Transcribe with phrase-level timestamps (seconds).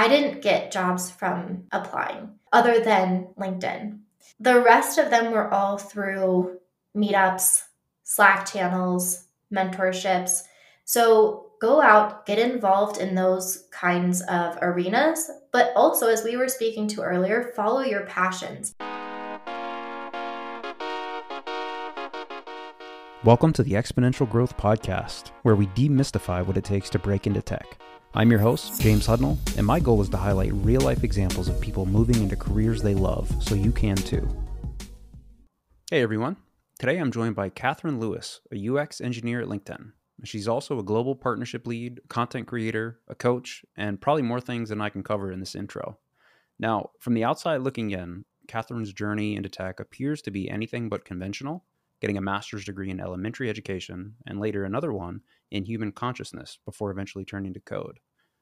[0.00, 3.98] I didn't get jobs from applying other than LinkedIn.
[4.40, 6.58] The rest of them were all through
[6.96, 7.64] meetups,
[8.02, 10.44] Slack channels, mentorships.
[10.86, 16.48] So go out, get involved in those kinds of arenas, but also, as we were
[16.48, 18.74] speaking to earlier, follow your passions.
[23.22, 27.42] Welcome to the Exponential Growth Podcast, where we demystify what it takes to break into
[27.42, 27.76] tech.
[28.12, 31.60] I'm your host, James Hudnall, and my goal is to highlight real life examples of
[31.60, 34.28] people moving into careers they love so you can too.
[35.92, 36.36] Hey everyone.
[36.80, 39.92] Today I'm joined by Katherine Lewis, a UX engineer at LinkedIn.
[40.24, 44.80] She's also a global partnership lead, content creator, a coach, and probably more things than
[44.80, 45.98] I can cover in this intro.
[46.58, 51.04] Now, from the outside looking in, Katherine's journey into tech appears to be anything but
[51.04, 51.64] conventional
[52.00, 56.90] getting a master's degree in elementary education, and later another one in human consciousness before
[56.90, 58.00] eventually turning to code.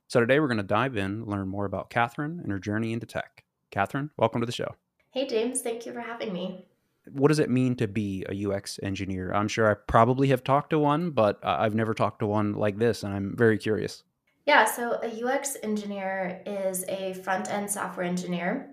[0.08, 3.06] So today we're going to dive in, learn more about Katherine and her journey into
[3.06, 3.44] tech.
[3.70, 4.74] Katherine, welcome to the show.
[5.10, 5.60] Hey, James.
[5.60, 6.66] Thank you for having me.
[7.12, 9.32] What does it mean to be a UX engineer?
[9.32, 12.52] I'm sure I probably have talked to one, but uh, I've never talked to one
[12.52, 14.02] like this, and I'm very curious.
[14.46, 18.70] Yeah, so a UX engineer is a front end software engineer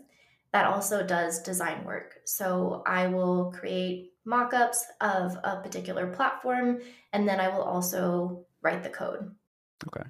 [0.53, 2.15] that also does design work.
[2.23, 6.79] So I will create mockups of a particular platform,
[7.13, 9.31] and then I will also write the code.
[9.87, 10.07] Okay,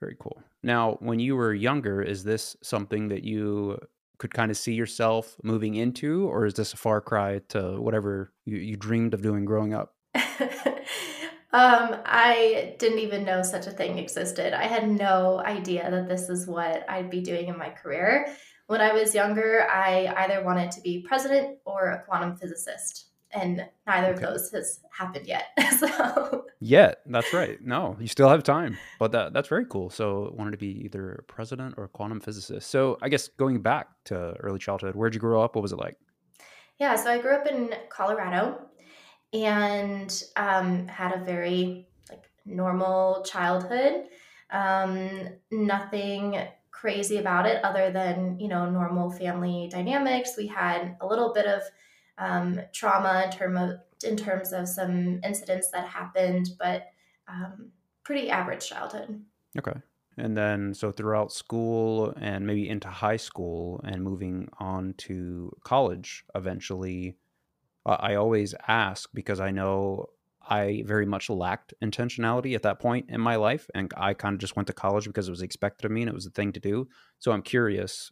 [0.00, 0.42] very cool.
[0.62, 3.78] Now, when you were younger, is this something that you
[4.18, 8.32] could kind of see yourself moving into, or is this a far cry to whatever
[8.44, 9.94] you, you dreamed of doing growing up?
[10.14, 14.52] um, I didn't even know such a thing existed.
[14.52, 18.28] I had no idea that this is what I'd be doing in my career.
[18.66, 23.64] When I was younger, I either wanted to be president or a quantum physicist and
[23.86, 24.24] neither okay.
[24.24, 25.46] of those has happened yet.
[25.78, 27.60] so yet, that's right.
[27.62, 29.90] No, you still have time, but that that's very cool.
[29.90, 32.70] So wanted to be either a president or a quantum physicist.
[32.70, 35.56] So I guess going back to early childhood, where'd you grow up?
[35.56, 35.96] What was it like?
[36.78, 38.58] Yeah, so I grew up in Colorado,
[39.32, 44.04] and um, had a very like normal childhood.
[44.50, 46.38] Um, nothing
[46.70, 50.34] crazy about it other than you know normal family dynamics.
[50.36, 51.62] We had a little bit of
[52.18, 56.88] um, trauma in term of in terms of some incidents that happened, but
[57.28, 57.70] um,
[58.04, 59.22] pretty average childhood.
[59.58, 59.80] Okay.
[60.16, 66.24] And then, so throughout school and maybe into high school and moving on to college
[66.34, 67.16] eventually,
[67.84, 70.06] I always ask because I know
[70.48, 73.68] I very much lacked intentionality at that point in my life.
[73.74, 76.08] And I kind of just went to college because it was expected of me and
[76.08, 76.88] it was the thing to do.
[77.18, 78.10] So I'm curious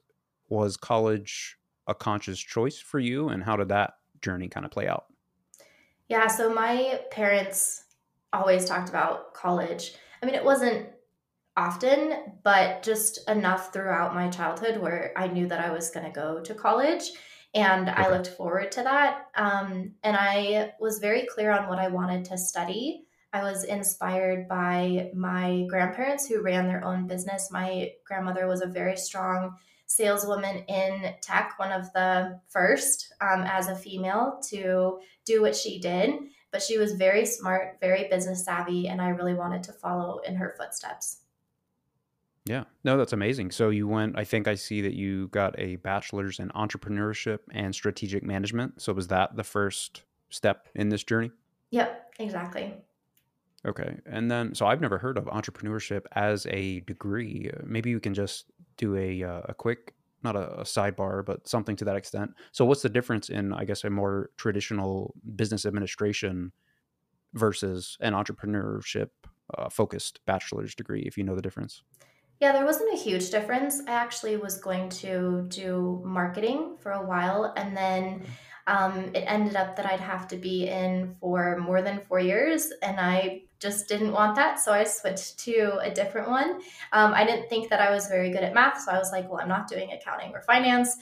[0.49, 1.57] was college
[1.87, 5.07] a conscious choice for you and how did that journey kind of play out
[6.09, 7.85] yeah so my parents
[8.33, 10.87] always talked about college i mean it wasn't
[11.57, 16.13] often but just enough throughout my childhood where i knew that i was going to
[16.13, 17.11] go to college
[17.55, 18.05] and okay.
[18.05, 22.25] i looked forward to that um, and i was very clear on what i wanted
[22.25, 27.51] to study I was inspired by my grandparents who ran their own business.
[27.51, 29.57] My grandmother was a very strong
[29.97, 35.79] saleswoman in tech, one of the first um, as a female to do what she
[35.79, 36.15] did.
[36.51, 40.35] But she was very smart, very business savvy, and I really wanted to follow in
[40.37, 41.19] her footsteps.
[42.45, 43.53] Yeah, no, that's amazing.
[43.53, 47.75] So you went, I think I see that you got a bachelor's in entrepreneurship and
[47.75, 48.83] strategic management.
[48.83, 51.31] So was that the first step in this journey?
[51.71, 52.75] Yep, exactly.
[53.65, 53.97] Okay.
[54.07, 57.51] And then, so I've never heard of entrepreneurship as a degree.
[57.65, 61.77] Maybe you can just do a, uh, a quick, not a, a, sidebar, but something
[61.77, 62.31] to that extent.
[62.53, 66.53] So, what's the difference in, I guess, a more traditional business administration
[67.35, 69.09] versus an entrepreneurship
[69.57, 71.83] uh, focused bachelor's degree, if you know the difference?
[72.41, 73.81] Yeah, there wasn't a huge difference.
[73.87, 78.25] I actually was going to do marketing for a while and then.
[78.69, 82.71] Um, it ended up that I'd have to be in for more than four years,
[82.81, 84.59] and I just didn't want that.
[84.59, 86.61] So I switched to a different one.
[86.93, 88.83] Um, I didn't think that I was very good at math.
[88.83, 90.97] So I was like, well, I'm not doing accounting or finance.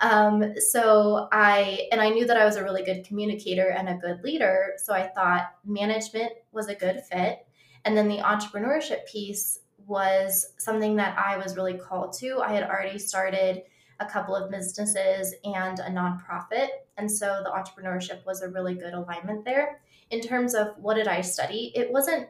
[0.00, 3.94] Um, so I, and I knew that I was a really good communicator and a
[3.94, 4.74] good leader.
[4.76, 7.46] So I thought management was a good fit.
[7.84, 12.40] And then the entrepreneurship piece was something that I was really called to.
[12.40, 13.62] I had already started
[14.00, 16.68] a couple of businesses and a nonprofit.
[16.96, 19.80] And so the entrepreneurship was a really good alignment there
[20.10, 22.28] in terms of what did I study, it wasn't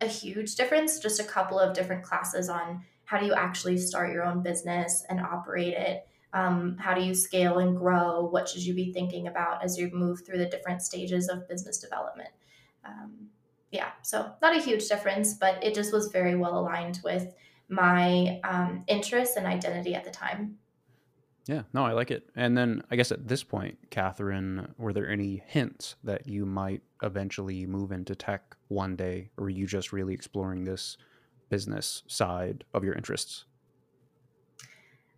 [0.00, 4.12] a huge difference, just a couple of different classes on how do you actually start
[4.12, 6.06] your own business and operate it.
[6.32, 8.24] Um, how do you scale and grow?
[8.24, 11.78] What should you be thinking about as you move through the different stages of business
[11.78, 12.30] development?
[12.84, 13.28] Um,
[13.70, 17.34] yeah, so not a huge difference, but it just was very well aligned with
[17.68, 20.58] my um, interests and identity at the time.
[21.46, 22.28] Yeah, no, I like it.
[22.36, 26.82] And then I guess at this point, Katherine, were there any hints that you might
[27.02, 30.96] eventually move into tech one day, or were you just really exploring this
[31.50, 33.44] business side of your interests?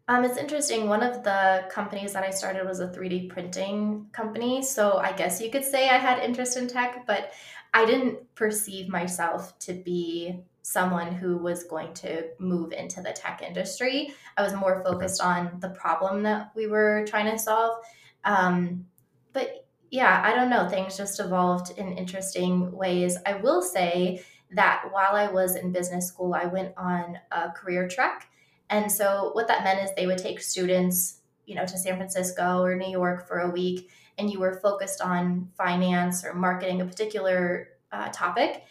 [0.08, 0.88] Um, it's interesting.
[0.88, 4.62] One of the companies that I started was a 3D printing company.
[4.62, 7.32] So I guess you could say I had interest in tech, but
[7.72, 13.42] I didn't perceive myself to be someone who was going to move into the tech
[13.46, 14.12] industry.
[14.36, 17.84] I was more focused on the problem that we were trying to solve.
[18.24, 18.86] Um,
[19.32, 20.68] but yeah, I don't know.
[20.68, 23.18] Things just evolved in interesting ways.
[23.26, 27.86] I will say that while I was in business school, I went on a career
[27.86, 28.28] trek
[28.70, 32.62] and so what that meant is they would take students, you know, to San Francisco
[32.62, 36.84] or New York for a week, and you were focused on finance or marketing a
[36.84, 38.64] particular uh, topic.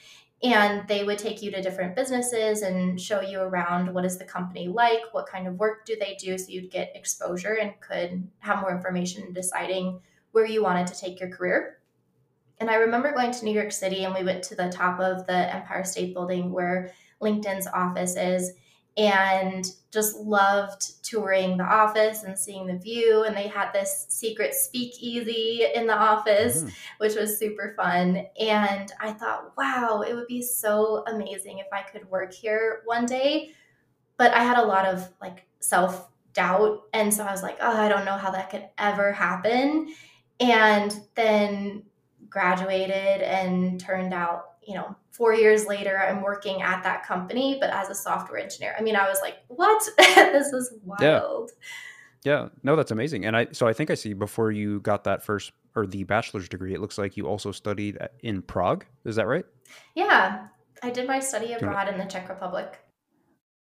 [0.44, 4.25] And they would take you to different businesses and show you around what is the
[4.25, 8.28] company like, what kind of work do they do, so you'd get exposure and could
[8.40, 10.01] have more information in deciding
[10.34, 11.78] where you wanted to take your career.
[12.60, 15.25] And I remember going to New York City and we went to the top of
[15.28, 16.92] the Empire State Building where
[17.22, 18.51] LinkedIn's office is
[18.98, 23.24] and just loved touring the office and seeing the view.
[23.24, 26.72] And they had this secret speakeasy in the office, mm.
[27.00, 28.25] which was super fun.
[28.40, 33.06] And I thought, wow, it would be so amazing if I could work here one
[33.06, 33.51] day.
[34.18, 36.84] But I had a lot of like self doubt.
[36.94, 39.94] And so I was like, oh, I don't know how that could ever happen.
[40.39, 41.84] And then
[42.30, 47.69] graduated and turned out you know, four years later, I'm working at that company, but
[47.69, 48.75] as a software engineer.
[48.77, 49.83] I mean, I was like, what?
[49.98, 51.51] this is wild.
[52.24, 52.31] Yeah.
[52.31, 52.50] yeah.
[52.63, 53.25] No, that's amazing.
[53.25, 56.50] And I, so I think I see before you got that first or the bachelor's
[56.50, 58.86] degree, it looks like you also studied in Prague.
[59.06, 59.45] Is that right?
[59.95, 60.48] Yeah.
[60.83, 62.80] I did my study abroad in the Czech Republic.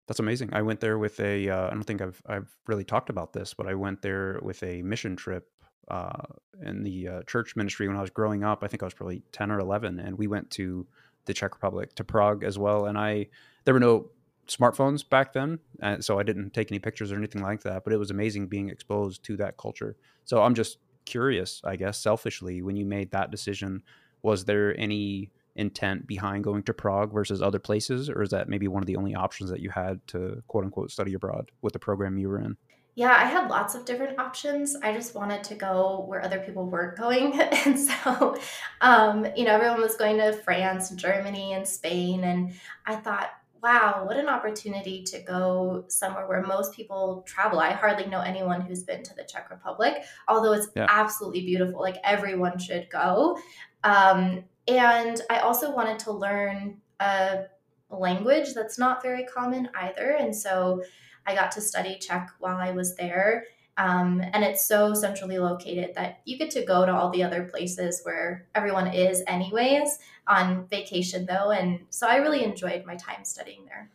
[0.06, 0.50] That's amazing.
[0.52, 1.49] I went there with a.
[1.49, 4.62] Uh, I don't think I've I've really talked about this, but I went there with
[4.62, 5.49] a mission trip
[5.89, 6.23] uh,
[6.63, 8.63] in the uh, church ministry when I was growing up.
[8.63, 10.87] I think I was probably 10 or 11, and we went to
[11.27, 12.87] the Czech Republic, to Prague as well.
[12.87, 13.29] And I,
[13.65, 14.11] there were no
[14.47, 17.85] smartphones back then, and so I didn't take any pictures or anything like that.
[17.85, 19.97] But it was amazing being exposed to that culture.
[20.25, 23.83] So I'm just curious, I guess, selfishly, when you made that decision,
[24.23, 28.69] was there any intent behind going to Prague versus other places, or is that maybe
[28.69, 31.79] one of the only options that you had to quote unquote study abroad with the
[31.79, 32.57] program you were in?
[32.96, 34.76] Yeah, I had lots of different options.
[34.76, 37.41] I just wanted to go where other people weren't going.
[37.67, 38.37] And so,
[38.81, 42.23] um, you know, everyone was going to France, Germany, and Spain.
[42.25, 42.52] And
[42.87, 43.31] I thought,
[43.64, 47.58] wow, what an opportunity to go somewhere where most people travel.
[47.58, 50.87] I hardly know anyone who's been to the Czech Republic, although it's yeah.
[50.88, 51.81] absolutely beautiful.
[51.81, 53.38] Like everyone should go.
[53.82, 57.44] Um, and I also wanted to learn a
[57.91, 60.11] language that's not very common either.
[60.11, 60.82] And so,
[61.26, 63.44] I got to study Czech while I was there.
[63.76, 67.44] Um, and it's so centrally located that you get to go to all the other
[67.44, 69.99] places where everyone is, anyways,
[70.29, 71.50] on vacation, though.
[71.50, 73.91] And so I really enjoyed my time studying there.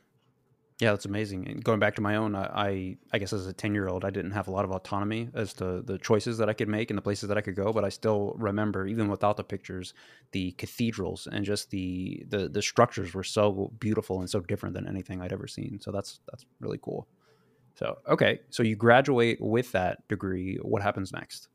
[0.79, 1.45] Yeah, that's amazing.
[1.49, 4.11] And going back to my own, I I guess as a ten year old, I
[4.11, 6.97] didn't have a lot of autonomy as to the choices that I could make and
[6.97, 7.73] the places that I could go.
[7.73, 9.93] But I still remember, even without the pictures,
[10.31, 14.87] the cathedrals and just the the the structures were so beautiful and so different than
[14.87, 15.81] anything I'd ever seen.
[15.81, 17.09] So that's that's really cool.
[17.79, 18.41] So, okay.
[18.49, 20.57] So you graduate with that degree.
[20.61, 21.47] What happens next?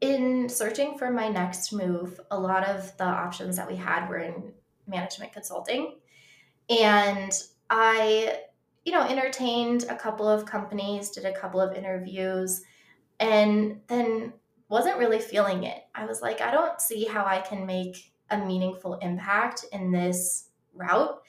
[0.00, 4.18] In searching for my next move, a lot of the options that we had were
[4.18, 4.52] in
[4.88, 5.98] management consulting.
[6.68, 7.30] And
[7.70, 8.40] I,
[8.84, 12.62] you know, entertained a couple of companies, did a couple of interviews,
[13.20, 14.32] and then
[14.68, 15.84] wasn't really feeling it.
[15.94, 20.48] I was like, I don't see how I can make a meaningful impact in this
[20.74, 21.22] route.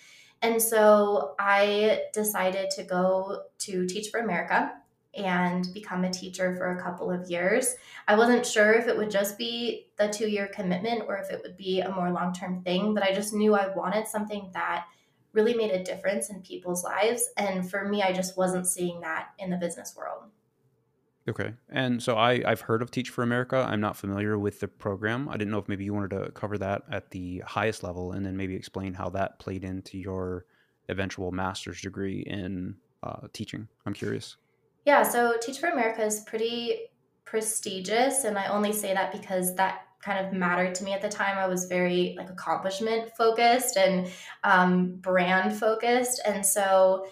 [0.44, 4.74] And so I decided to go to Teach for America
[5.16, 7.76] and become a teacher for a couple of years.
[8.08, 11.42] I wasn't sure if it would just be the two year commitment or if it
[11.44, 14.86] would be a more long term thing, but I just knew I wanted something that
[15.32, 17.30] really made a difference in people's lives.
[17.38, 20.24] And for me, I just wasn't seeing that in the business world.
[21.30, 21.54] Okay.
[21.70, 23.66] And so I, I've heard of Teach for America.
[23.68, 25.30] I'm not familiar with the program.
[25.30, 28.26] I didn't know if maybe you wanted to cover that at the highest level and
[28.26, 30.46] then maybe explain how that played into your
[30.90, 33.70] eventual master's degree in uh, teaching.
[33.86, 34.36] I'm curious.
[34.86, 35.04] Yeah.
[35.04, 36.90] So Teach for America is pretty
[37.24, 38.26] prestigious.
[38.26, 41.38] And I only say that because that kind of mattered to me at the time.
[41.38, 44.12] I was very like accomplishment focused and
[44.44, 46.22] um, brand focused.
[46.26, 47.08] And so,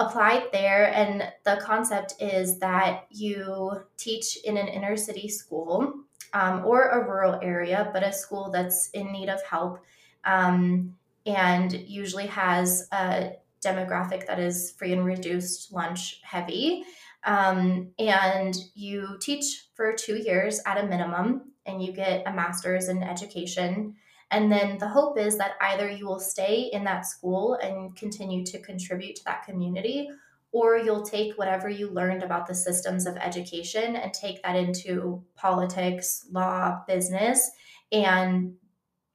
[0.00, 0.92] applied there.
[0.92, 5.92] And the concept is that you teach in an inner city school
[6.32, 9.80] um, or a rural area, but a school that's in need of help
[10.24, 10.94] um,
[11.26, 13.32] and usually has a
[13.64, 16.84] demographic that is free and reduced lunch heavy.
[17.24, 22.88] Um, and you teach for two years at a minimum, and you get a master's
[22.88, 23.96] in education.
[24.30, 28.44] And then the hope is that either you will stay in that school and continue
[28.46, 30.08] to contribute to that community,
[30.52, 35.22] or you'll take whatever you learned about the systems of education and take that into
[35.36, 37.50] politics, law, business,
[37.92, 38.54] and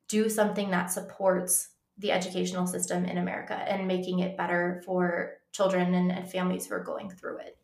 [0.07, 5.93] do something that supports the educational system in America and making it better for children
[5.93, 7.57] and, and families who are going through it.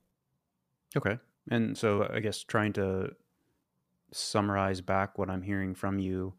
[0.96, 1.18] Okay.
[1.50, 3.12] And so I guess trying to
[4.14, 6.34] summarize back what I'm hearing from you,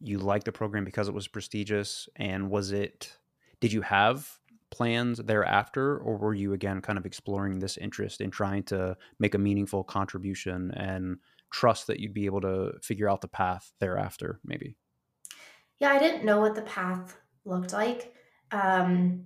[0.00, 2.08] you liked the program because it was prestigious?
[2.16, 3.16] And was it
[3.60, 4.38] did you have
[4.70, 9.34] plans thereafter or were you again kind of exploring this interest in trying to make
[9.34, 11.16] a meaningful contribution and
[11.50, 14.76] trust that you'd be able to figure out the path thereafter maybe?
[15.78, 18.14] Yeah i didn't know what the path looked like.
[18.50, 19.24] Um,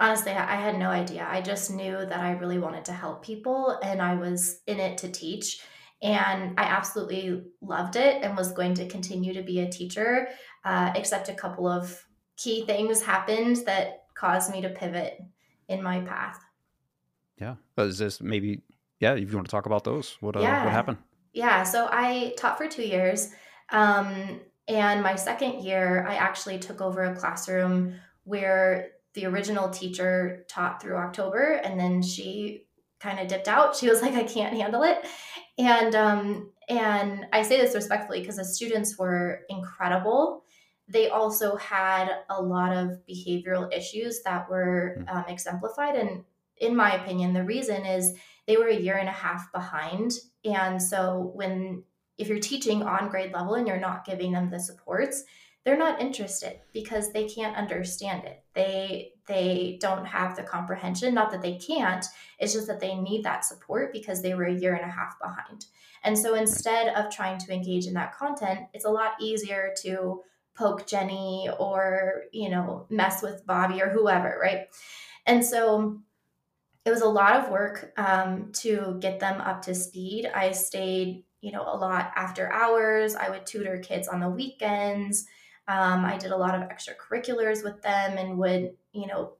[0.00, 1.26] honestly i had no idea.
[1.30, 4.98] I just knew that i really wanted to help people and i was in it
[4.98, 5.60] to teach
[6.02, 10.28] and i absolutely loved it and was going to continue to be a teacher
[10.64, 12.04] uh, except a couple of
[12.36, 15.20] key things happened that caused me to pivot
[15.68, 16.40] in my path.
[17.40, 17.56] Yeah.
[17.76, 18.62] Is this maybe,
[19.00, 20.64] yeah, if you want to talk about those, what, uh, yeah.
[20.64, 20.98] what happened?
[21.32, 21.62] Yeah.
[21.64, 23.30] So I taught for two years.
[23.70, 30.44] Um, and my second year, I actually took over a classroom where the original teacher
[30.48, 32.66] taught through October and then she
[33.00, 33.76] kind of dipped out.
[33.76, 35.04] She was like, I can't handle it.
[35.58, 40.44] And um, and I say this respectfully because the students were incredible
[40.88, 45.16] they also had a lot of behavioral issues that were hmm.
[45.16, 45.94] um, exemplified.
[45.96, 46.24] And
[46.56, 48.14] in my opinion, the reason is
[48.46, 50.12] they were a year and a half behind.
[50.44, 51.84] And so when
[52.16, 55.22] if you're teaching on grade level and you're not giving them the supports,
[55.64, 58.42] they're not interested because they can't understand it.
[58.54, 61.12] They they don't have the comprehension.
[61.12, 62.04] Not that they can't,
[62.38, 65.18] it's just that they need that support because they were a year and a half
[65.20, 65.66] behind.
[66.02, 70.22] And so instead of trying to engage in that content, it's a lot easier to
[70.54, 74.68] poke Jenny or, you know, mess with Bobby or whoever, right?
[75.26, 76.00] And so
[76.84, 80.30] it was a lot of work um, to get them up to speed.
[80.34, 83.14] I stayed, you know, a lot after hours.
[83.14, 85.26] I would tutor kids on the weekends.
[85.68, 89.34] Um, I did a lot of extracurriculars with them and would, you know,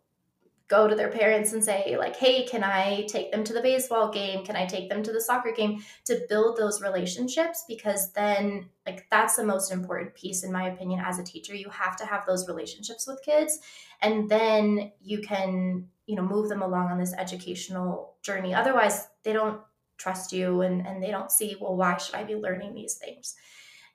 [0.68, 4.10] go to their parents and say like hey can i take them to the baseball
[4.10, 4.44] game?
[4.44, 5.82] Can i take them to the soccer game?
[6.04, 11.02] to build those relationships because then like that's the most important piece in my opinion
[11.04, 11.54] as a teacher.
[11.54, 13.58] You have to have those relationships with kids
[14.02, 18.54] and then you can you know move them along on this educational journey.
[18.54, 19.60] Otherwise they don't
[19.96, 23.34] trust you and and they don't see well why should i be learning these things?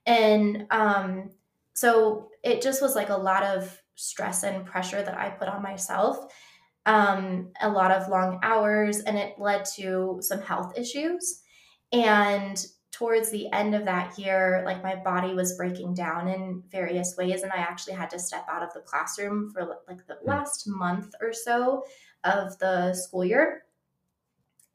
[0.08, 1.30] And um
[1.74, 5.62] so it just was like a lot of stress and pressure that i put on
[5.62, 6.28] myself
[6.86, 11.42] um, a lot of long hours, and it led to some health issues.
[11.92, 17.16] And towards the end of that year, like my body was breaking down in various
[17.18, 20.30] ways, and I actually had to step out of the classroom for like the hmm.
[20.30, 21.84] last month or so
[22.24, 23.64] of the school year.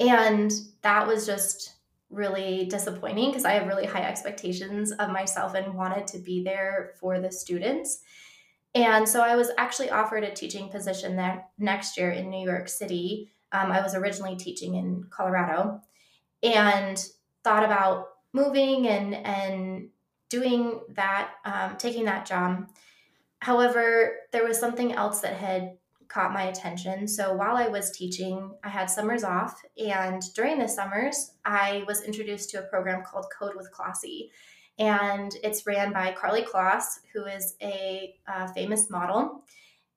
[0.00, 0.52] And
[0.83, 1.75] that was just
[2.11, 6.95] really disappointing because I have really high expectations of myself and wanted to be there
[7.00, 8.00] for the students.
[8.75, 12.69] And so I was actually offered a teaching position that next year in New York
[12.69, 13.31] City.
[13.53, 15.81] Um, I was originally teaching in Colorado
[16.43, 17.03] and
[17.45, 19.88] thought about moving and and
[20.29, 22.69] doing that, um, taking that job.
[23.41, 27.07] However, there was something else that had caught my attention.
[27.07, 32.03] So while I was teaching, I had summers off, and during the summers, I was
[32.03, 34.31] introduced to a program called Kode with Klossy
[34.79, 39.43] and it's ran by Karlie Kloss, who is a uh, famous model.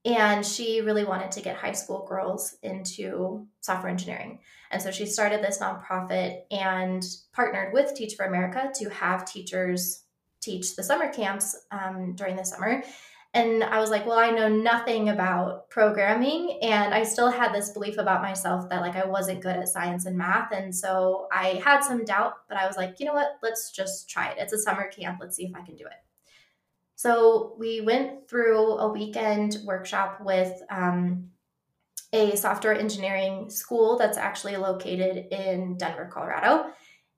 [0.03, 4.39] And she really wanted to get high school girls into software engineering.
[4.71, 10.03] And so she started this nonprofit and partnered with Teach for America to have teachers
[10.41, 12.83] teach the summer camps um, during the summer.
[13.33, 16.59] And I was like, well, I know nothing about programming.
[16.61, 20.05] And I still had this belief about myself that like I wasn't good at science
[20.05, 20.51] and math.
[20.51, 23.37] And so I had some doubt, but I was like, you know what?
[23.41, 24.37] Let's just try it.
[24.37, 25.19] It's a summer camp.
[25.21, 25.93] Let's see if I can do it.
[26.95, 31.29] So we went through a weekend workshop with um,
[32.11, 36.65] a software engineering school that's actually located in Denver, Colorado.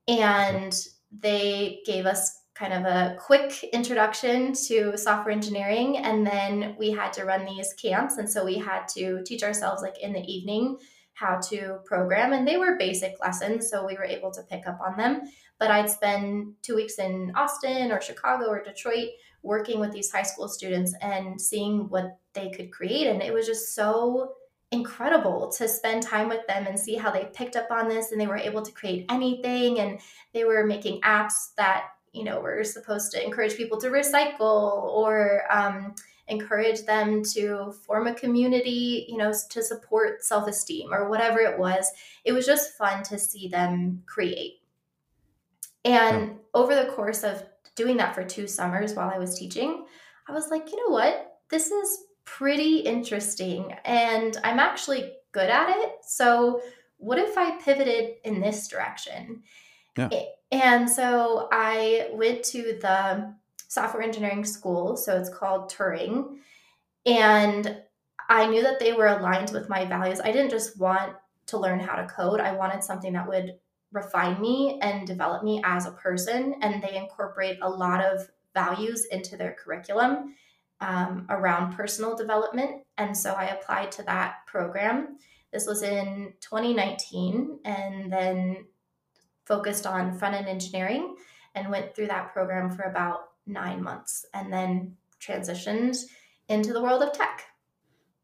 [0.07, 0.73] And
[1.11, 7.11] they gave us kind of a quick introduction to software engineering and then we had
[7.11, 10.77] to run these camps and so we had to teach ourselves like in the evening
[11.13, 14.79] how to program and they were basic lessons so we were able to pick up
[14.79, 15.23] on them.
[15.59, 19.09] But i'd spend two weeks in austin or chicago or detroit
[19.41, 23.45] working with these high school students and seeing what they could create and it was
[23.45, 24.35] just so
[24.71, 28.21] incredible to spend time with them and see how they picked up on this and
[28.21, 29.99] they were able to create anything and
[30.33, 35.43] they were making apps that you know we're supposed to encourage people to recycle or
[35.51, 35.93] um,
[36.27, 41.91] encourage them to form a community you know to support self-esteem or whatever it was
[42.23, 44.61] it was just fun to see them create
[45.83, 46.33] and yeah.
[46.53, 47.43] over the course of
[47.75, 49.85] doing that for two summers while i was teaching
[50.29, 55.69] i was like you know what this is pretty interesting and I'm actually good at
[55.69, 55.91] it.
[56.03, 56.61] So,
[56.97, 59.43] what if I pivoted in this direction?
[59.97, 60.09] Yeah.
[60.53, 63.33] And so I went to the
[63.67, 64.95] software engineering school.
[64.95, 66.37] So it's called Turing.
[67.07, 67.81] And
[68.29, 70.21] I knew that they were aligned with my values.
[70.23, 71.13] I didn't just want
[71.47, 73.55] to learn how to code, I wanted something that would
[73.91, 76.55] refine me and develop me as a person.
[76.61, 80.35] And they incorporate a lot of values into their curriculum
[80.81, 82.83] um, around personal development.
[82.99, 85.17] And so I applied to that program.
[85.51, 88.65] This was in 2019 and then
[89.45, 91.15] focused on front end engineering
[91.55, 95.97] and went through that program for about nine months and then transitioned
[96.49, 97.43] into the world of tech.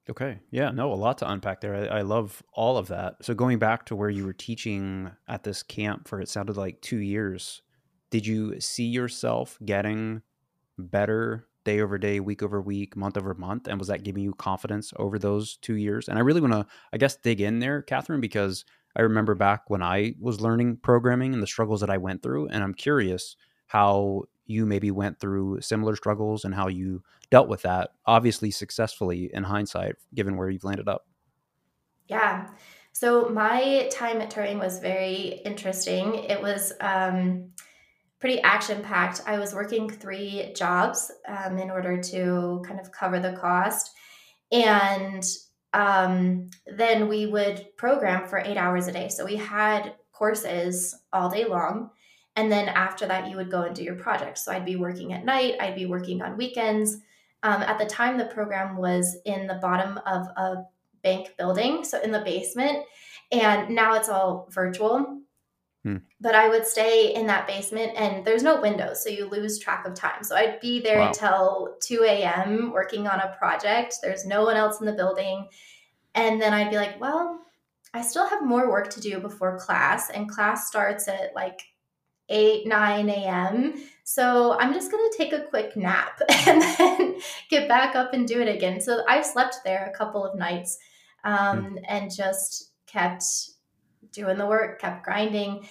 [0.10, 0.40] Okay.
[0.50, 0.72] Yeah.
[0.72, 1.76] No, a lot to unpack there.
[1.76, 3.18] I, I, love all of that.
[3.22, 6.82] So going back to where you were teaching at this camp for it sounded like
[6.82, 7.62] two years,
[8.10, 10.24] did you see yourself getting
[10.80, 13.68] better day over day, week over week, month over month?
[13.68, 16.10] And was that giving you confidence over those two years?
[16.10, 19.70] And I really want to, I guess, dig in there, Katherine, because I remember back
[19.70, 22.48] when I was learning programming and the struggles that I went through.
[22.48, 23.36] And I'm curious
[23.68, 29.30] how you maybe went through similar struggles and how you dealt with that, obviously successfully
[29.34, 31.06] in hindsight, given where you've landed up.
[32.08, 32.50] Yeah.
[32.92, 36.16] So my time at Turing was very interesting.
[36.16, 37.52] It was, um,
[38.20, 39.22] pretty action packed.
[39.26, 43.92] I was working three jobs um, in order to kind of cover the cost.
[44.52, 45.24] And
[45.74, 49.10] um, then we would program for eight hours a day.
[49.10, 51.92] So we had courses all day long.
[52.36, 54.46] And then after that, you would go and do your projects.
[54.46, 56.98] So I'd be working at night, I'd be working on weekends.
[57.44, 60.66] Um, at the time, the program was in the bottom of a
[61.04, 62.86] bank building, so in the basement.
[63.32, 65.19] And now it's all virtual.
[65.90, 65.98] Hmm.
[66.22, 69.86] But I would stay in that basement and there's no windows, so you lose track
[69.88, 70.24] of time.
[70.24, 71.08] So I'd be there wow.
[71.08, 72.72] until 2 a.m.
[72.72, 73.96] working on a project.
[74.02, 75.48] There's no one else in the building.
[76.16, 77.40] And then I'd be like, well,
[77.94, 81.62] I still have more work to do before class, and class starts at like
[82.30, 83.84] 8, 9 a.m.
[84.04, 88.28] So I'm just going to take a quick nap and then get back up and
[88.28, 88.80] do it again.
[88.82, 90.78] So I slept there a couple of nights
[91.24, 91.78] um, hmm.
[91.88, 93.24] and just kept
[94.12, 95.68] doing the work, kept grinding.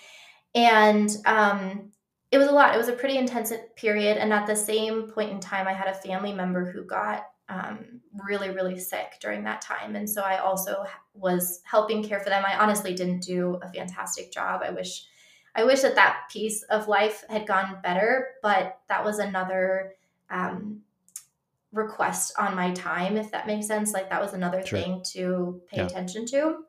[0.55, 1.93] And um,
[2.31, 2.75] it was a lot.
[2.75, 4.19] It was a pretty intense period.
[4.19, 8.01] And at the same point in time, I had a family member who got um,
[8.27, 9.97] really, really sick during that time.
[9.97, 12.45] And so I also was helping care for them.
[12.47, 14.63] I honestly didn't do a fantastic job.
[14.65, 15.05] I wish.
[15.55, 19.95] I wish that that piece of life had gone better, but that was another
[20.31, 20.83] um,
[21.73, 23.93] request on my time, if that makes sense.
[23.93, 24.79] Like that was another sure.
[24.79, 25.87] thing to pay yeah.
[25.87, 26.65] attention to.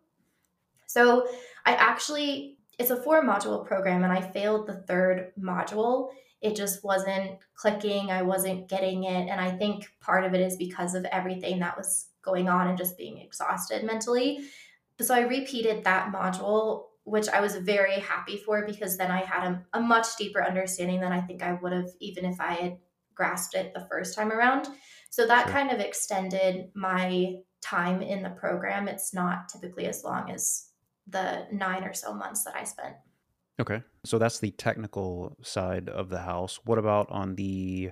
[0.88, 1.28] So
[1.70, 6.10] I actually, it's a four module program and I failed the third module.
[6.42, 8.10] It just wasn't clicking.
[8.10, 9.30] I wasn't getting it.
[9.30, 12.78] And I think part of it is because of everything that was going on and
[12.78, 14.40] just being exhausted mentally.
[15.00, 19.52] So I repeated that module, which I was very happy for because then I had
[19.52, 22.78] a, a much deeper understanding than I think I would have even if I had
[23.14, 24.68] grasped it the first time around.
[25.12, 25.54] So that sure.
[25.54, 28.88] kind of extended my time in the program.
[28.88, 30.69] It's not typically as long as
[31.10, 32.96] the nine or so months that I spent.
[33.60, 33.82] Okay.
[34.06, 36.60] So that's the technical side of the house.
[36.64, 37.92] What about on the,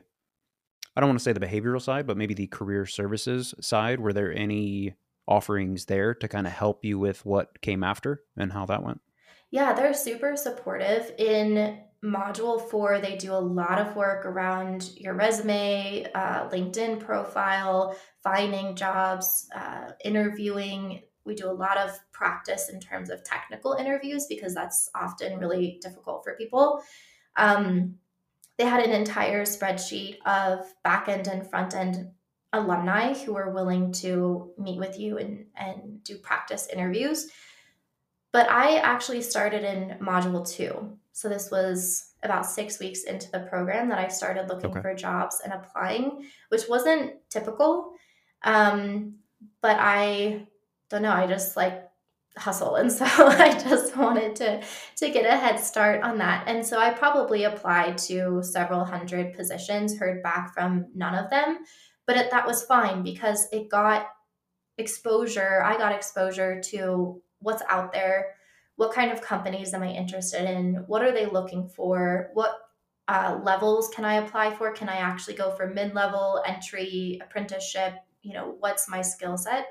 [0.95, 3.99] I don't want to say the behavioral side, but maybe the career services side?
[3.99, 4.95] Were there any
[5.27, 9.01] offerings there to kind of help you with what came after and how that went?
[9.51, 11.11] Yeah, they're super supportive.
[11.17, 17.95] In module four, they do a lot of work around your resume, uh, LinkedIn profile,
[18.23, 24.25] finding jobs, uh, interviewing we do a lot of practice in terms of technical interviews
[24.27, 26.81] because that's often really difficult for people.
[27.35, 27.95] Um,
[28.57, 32.09] they had an entire spreadsheet of back end and front end
[32.53, 37.29] alumni who were willing to meet with you and, and do practice interviews.
[38.31, 40.97] But I actually started in module two.
[41.11, 44.81] So this was about six weeks into the program that I started looking okay.
[44.81, 47.93] for jobs and applying, which wasn't typical.
[48.43, 49.15] Um,
[49.61, 50.47] but I
[50.89, 51.83] don't know, I just like
[52.37, 52.75] hustle.
[52.75, 54.63] And so I just wanted to
[54.97, 56.47] to get a head start on that.
[56.47, 61.59] And so I probably applied to several hundred positions, heard back from none of them,
[62.05, 64.07] but it, that was fine because it got
[64.77, 68.35] exposure, I got exposure to what's out there,
[68.75, 72.55] what kind of companies am I interested in, what are they looking for, what
[73.07, 74.71] uh, levels can I apply for?
[74.71, 77.93] Can I actually go for mid level, entry, apprenticeship?
[78.21, 79.67] You know, what's my skill set?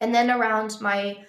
[0.00, 1.24] And then around my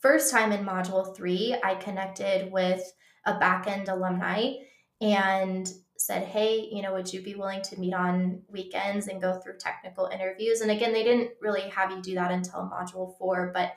[0.00, 2.82] first time in module three, I connected with
[3.26, 4.52] a backend alumni
[5.00, 9.38] and said, Hey, you know, would you be willing to meet on weekends and go
[9.38, 10.60] through technical interviews?
[10.60, 13.72] And again, they didn't really have you do that until module four, but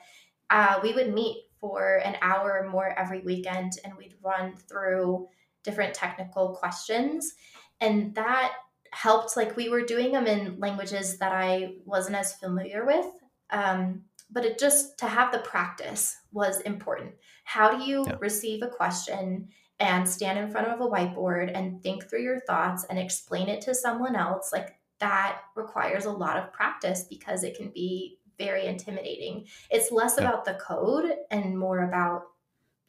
[0.50, 5.28] uh, we would meet for an hour or more every weekend and we'd run through
[5.64, 7.34] different technical questions.
[7.80, 8.52] And that
[8.92, 13.06] helped, like, we were doing them in languages that I wasn't as familiar with.
[13.50, 17.14] Um, but it just to have the practice was important.
[17.44, 18.16] How do you yeah.
[18.20, 22.84] receive a question and stand in front of a whiteboard and think through your thoughts
[22.84, 24.50] and explain it to someone else?
[24.52, 29.46] Like that requires a lot of practice because it can be very intimidating.
[29.70, 30.26] It's less yeah.
[30.26, 32.24] about the code and more about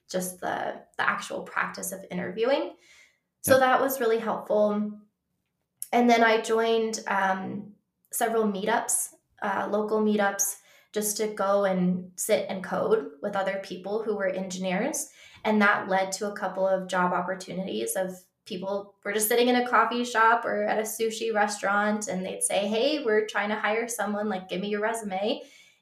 [0.10, 2.74] just the the actual practice of interviewing.
[3.42, 3.60] So yeah.
[3.60, 4.92] that was really helpful.
[5.94, 7.74] And then I joined um,
[8.12, 9.10] several meetups,
[9.42, 10.58] uh, local meetups,
[10.94, 15.10] just to go and sit and code with other people who were engineers.
[15.44, 18.12] And that led to a couple of job opportunities of
[18.46, 22.42] people were just sitting in a coffee shop or at a sushi restaurant and they'd
[22.42, 25.42] say, Hey, we're trying to hire someone, like, give me your resume.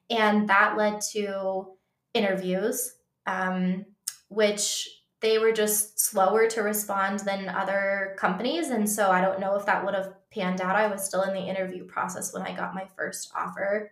[0.09, 1.67] And that led to
[2.13, 2.93] interviews.
[3.27, 3.85] Um,
[4.29, 4.89] which
[5.21, 8.69] they were just slower to respond than other companies.
[8.69, 10.75] And so I don't know if that would have panned out.
[10.75, 13.91] I was still in the interview process when I got my first offer.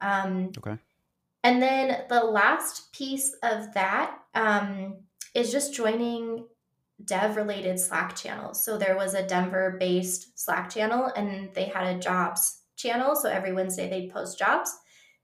[0.00, 0.78] Um, okay.
[1.44, 4.96] And then the last piece of that um,
[5.34, 6.46] is just joining
[7.04, 8.64] dev related Slack channels.
[8.64, 13.14] So there was a Denver based Slack channel and they had a jobs channel.
[13.14, 14.76] So every Wednesday they'd post jobs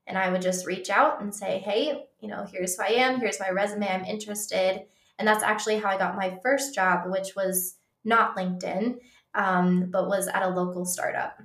[0.07, 3.19] and I would just reach out and say, hey, you know, here's who I am,
[3.19, 4.83] here's my resume, I'm interested.
[5.17, 8.97] And that's actually how I got my first job, which was not LinkedIn,
[9.33, 11.41] um, but was at a local startup.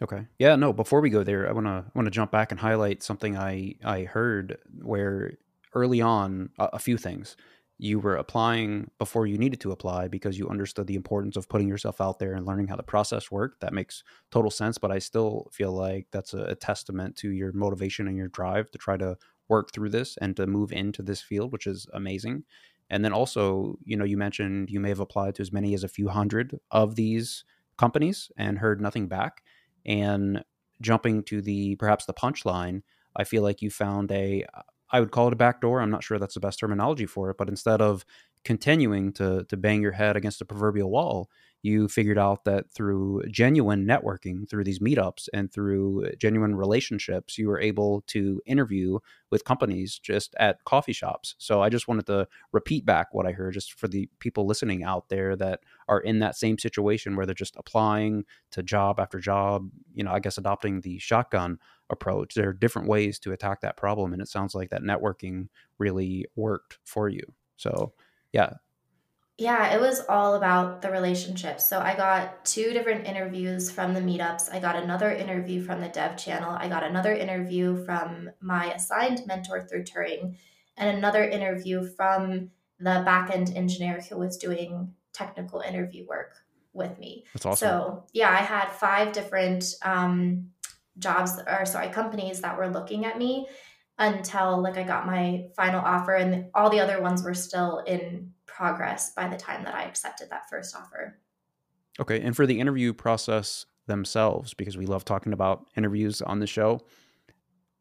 [0.00, 0.26] Okay.
[0.38, 0.56] Yeah.
[0.56, 0.72] No.
[0.72, 3.74] Before we go there, I want to want to jump back and highlight something I
[3.84, 5.34] I heard where
[5.74, 7.36] early on a, a few things
[7.78, 11.66] you were applying before you needed to apply because you understood the importance of putting
[11.68, 13.60] yourself out there and learning how the process worked.
[13.60, 14.78] That makes total sense.
[14.78, 18.70] But I still feel like that's a, a testament to your motivation and your drive
[18.72, 19.16] to try to
[19.48, 22.44] work through this and to move into this field, which is amazing.
[22.90, 25.84] And then also, you know, you mentioned you may have applied to as many as
[25.84, 27.44] a few hundred of these
[27.78, 29.42] companies and heard nothing back.
[29.86, 30.44] And
[30.80, 32.82] jumping to the perhaps the punchline,
[33.16, 34.44] I feel like you found a
[34.90, 35.80] I would call it a backdoor.
[35.80, 38.04] I'm not sure that's the best terminology for it, but instead of
[38.44, 41.30] continuing to to bang your head against a proverbial wall,
[41.62, 47.46] you figured out that through genuine networking, through these meetups and through genuine relationships, you
[47.48, 48.98] were able to interview
[49.30, 51.36] with companies just at coffee shops.
[51.38, 54.82] So I just wanted to repeat back what I heard just for the people listening
[54.82, 59.20] out there that are in that same situation where they're just applying to job after
[59.20, 61.58] job, you know, I guess adopting the shotgun
[61.90, 62.34] approach.
[62.34, 64.12] There are different ways to attack that problem.
[64.12, 65.48] And it sounds like that networking
[65.78, 67.22] really worked for you.
[67.56, 67.92] So,
[68.32, 68.54] yeah.
[69.42, 71.68] Yeah, it was all about the relationships.
[71.68, 74.54] So I got two different interviews from the meetups.
[74.54, 76.52] I got another interview from the dev channel.
[76.56, 80.36] I got another interview from my assigned mentor through Turing,
[80.76, 86.36] and another interview from the backend engineer who was doing technical interview work
[86.72, 87.24] with me.
[87.34, 87.68] That's awesome.
[87.68, 90.50] So yeah, I had five different um,
[90.98, 93.48] jobs or sorry companies that were looking at me
[93.98, 98.31] until like I got my final offer and all the other ones were still in
[98.54, 101.20] progress by the time that I accepted that first offer.
[102.00, 106.46] Okay, and for the interview process themselves because we love talking about interviews on the
[106.46, 106.80] show,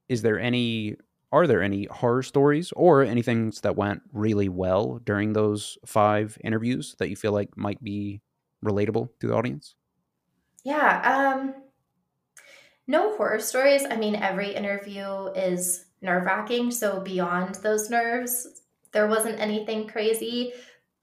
[0.09, 0.95] is there any
[1.31, 6.95] are there any horror stories or anything that went really well during those 5 interviews
[6.99, 8.21] that you feel like might be
[8.65, 9.75] relatable to the audience?
[10.63, 11.01] Yeah,
[11.35, 11.71] um
[12.87, 13.83] no horror stories.
[13.85, 16.71] I mean, every interview is nerve wracking.
[16.71, 18.60] So, beyond those nerves,
[18.93, 20.53] there wasn't anything crazy.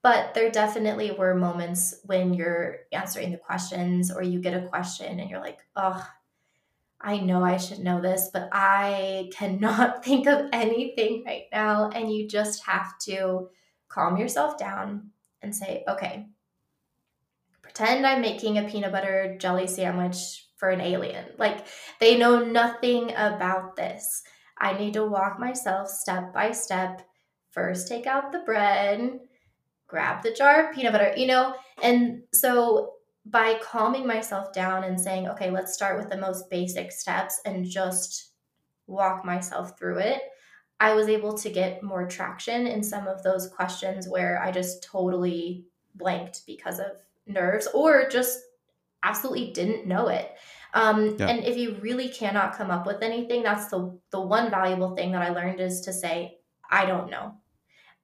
[0.00, 5.18] But there definitely were moments when you're answering the questions or you get a question
[5.18, 6.06] and you're like, oh,
[7.00, 11.90] I know I should know this, but I cannot think of anything right now.
[11.90, 13.48] And you just have to
[13.88, 15.10] calm yourself down
[15.42, 16.26] and say, okay,
[17.62, 21.24] pretend I'm making a peanut butter jelly sandwich for an alien.
[21.38, 21.66] Like
[22.00, 24.22] they know nothing about this.
[24.58, 27.07] I need to walk myself step by step.
[27.58, 29.18] First, take out the bread,
[29.88, 31.56] grab the jar of peanut butter, you know?
[31.82, 32.92] And so
[33.26, 37.68] by calming myself down and saying, okay, let's start with the most basic steps and
[37.68, 38.30] just
[38.86, 40.22] walk myself through it,
[40.78, 44.84] I was able to get more traction in some of those questions where I just
[44.84, 45.64] totally
[45.96, 46.92] blanked because of
[47.26, 48.38] nerves or just
[49.02, 50.30] absolutely didn't know it.
[50.74, 51.26] Um, yeah.
[51.26, 55.10] And if you really cannot come up with anything, that's the the one valuable thing
[55.10, 56.38] that I learned is to say,
[56.70, 57.34] I don't know.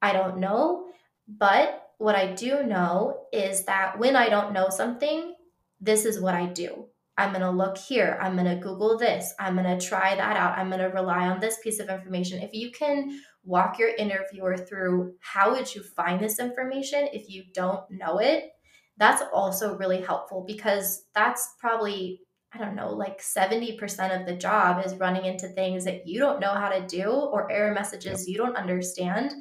[0.05, 0.85] I don't know,
[1.27, 5.35] but what I do know is that when I don't know something,
[5.81, 6.89] this is what I do.
[7.17, 8.19] I'm going to look here.
[8.21, 9.33] I'm going to Google this.
[9.41, 10.59] I'm going to try that out.
[10.59, 12.43] I'm going to rely on this piece of information.
[12.43, 17.45] If you can walk your interviewer through how would you find this information if you
[17.55, 18.51] don't know it,
[18.99, 22.21] that's also really helpful because that's probably
[22.55, 26.39] I don't know, like 70% of the job is running into things that you don't
[26.39, 29.33] know how to do or error messages you don't understand.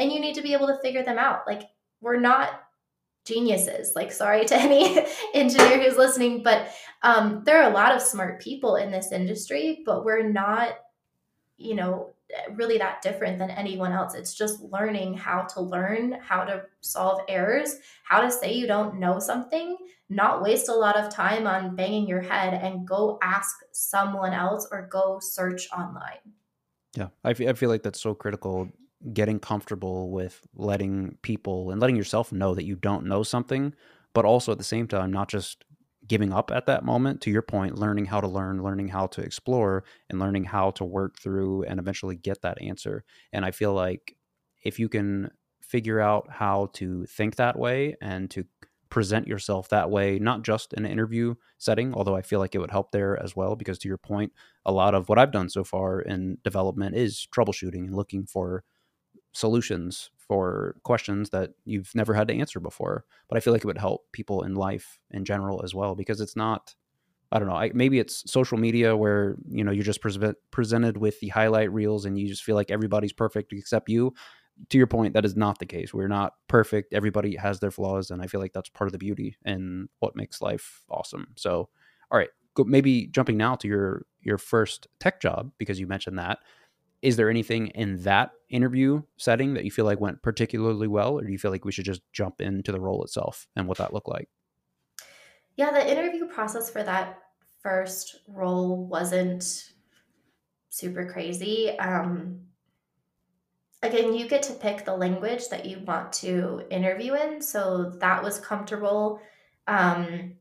[0.00, 1.46] And you need to be able to figure them out.
[1.46, 1.62] Like,
[2.00, 2.62] we're not
[3.24, 3.92] geniuses.
[3.94, 6.68] Like, sorry to any engineer who's listening, but
[7.02, 10.72] um, there are a lot of smart people in this industry, but we're not,
[11.56, 12.14] you know,
[12.54, 14.14] really that different than anyone else.
[14.14, 18.98] It's just learning how to learn, how to solve errors, how to say you don't
[18.98, 19.76] know something,
[20.08, 24.68] not waste a lot of time on banging your head and go ask someone else
[24.70, 26.34] or go search online.
[26.96, 28.68] Yeah, I feel, I feel like that's so critical
[29.12, 33.74] getting comfortable with letting people and letting yourself know that you don't know something,
[34.12, 35.64] but also at the same time, not just
[36.06, 39.20] giving up at that moment to your point learning how to learn learning how to
[39.20, 43.04] explore and learning how to work through and eventually get that answer.
[43.32, 44.16] And i feel like
[44.64, 45.30] if you can
[45.62, 48.44] figure out how to think that way and to
[48.88, 52.58] present yourself that way not just in an interview setting although i feel like it
[52.58, 54.32] would help there as well because to your point
[54.66, 58.64] a lot of what i've done so far in development is troubleshooting and looking for
[59.32, 63.04] solutions for questions that you've never had to answer before.
[63.28, 66.20] But I feel like it would help people in life in general as well because
[66.20, 66.74] it's not.
[67.32, 67.54] I don't know.
[67.54, 71.72] I, maybe it's social media where you know you're just pre- presented with the highlight
[71.72, 74.14] reels and you just feel like everybody's perfect except you.
[74.68, 75.94] To your point, that is not the case.
[75.94, 76.92] We're not perfect.
[76.92, 80.16] Everybody has their flaws, and I feel like that's part of the beauty and what
[80.16, 81.28] makes life awesome.
[81.36, 81.70] So,
[82.10, 86.18] all right, go, maybe jumping now to your your first tech job because you mentioned
[86.18, 86.38] that
[87.02, 91.24] is there anything in that interview setting that you feel like went particularly well or
[91.24, 93.92] do you feel like we should just jump into the role itself and what that
[93.92, 94.28] looked like?
[95.56, 97.18] Yeah the interview process for that
[97.62, 99.72] first role wasn't
[100.68, 101.78] super crazy.
[101.78, 102.40] Um,
[103.82, 108.22] again you get to pick the language that you want to interview in so that
[108.22, 109.20] was comfortable.
[109.66, 110.34] Um,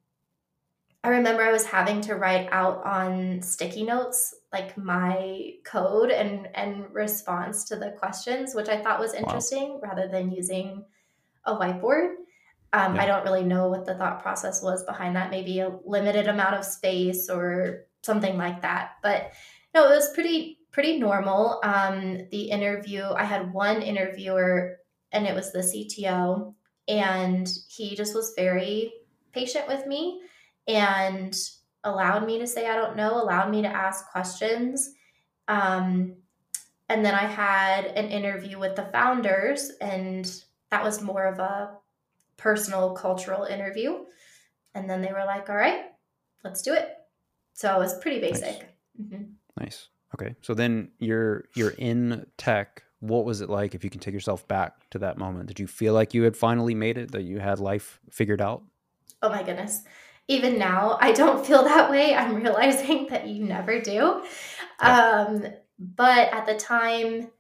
[1.03, 6.49] I remember I was having to write out on sticky notes like my code and
[6.55, 9.79] and response to the questions, which I thought was interesting wow.
[9.83, 10.83] rather than using
[11.45, 12.15] a whiteboard.
[12.73, 13.03] Um, yeah.
[13.03, 15.31] I don't really know what the thought process was behind that.
[15.31, 18.91] Maybe a limited amount of space or something like that.
[19.01, 19.31] But
[19.73, 21.61] no, it was pretty pretty normal.
[21.63, 24.79] Um, the interview, I had one interviewer,
[25.13, 26.53] and it was the CTO,
[26.89, 28.91] and he just was very
[29.31, 30.23] patient with me
[30.69, 31.35] and
[31.83, 34.91] allowed me to say I don't know, allowed me to ask questions.
[35.47, 36.15] Um,
[36.87, 40.31] and then I had an interview with the founders, and
[40.69, 41.71] that was more of a
[42.37, 44.05] personal cultural interview.
[44.73, 45.85] And then they were like, all right,
[46.43, 46.89] let's do it.
[47.53, 48.43] So it was pretty basic.
[48.43, 48.63] Nice.
[49.01, 49.23] Mm-hmm.
[49.59, 49.87] nice.
[50.15, 50.35] Okay.
[50.41, 52.83] So then you're you're in tech.
[52.99, 55.47] What was it like if you can take yourself back to that moment?
[55.47, 58.63] Did you feel like you had finally made it, that you had life figured out?
[59.21, 59.83] Oh my goodness
[60.29, 62.15] even now, I don't feel that way.
[62.15, 64.23] I'm realizing that you never do.
[64.79, 65.45] Um,
[65.77, 67.31] but at the time,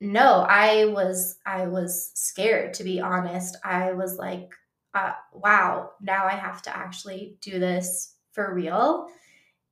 [0.00, 3.56] no, I was I was scared to be honest.
[3.64, 4.52] I was like,
[4.94, 9.08] uh, wow, now I have to actually do this for real.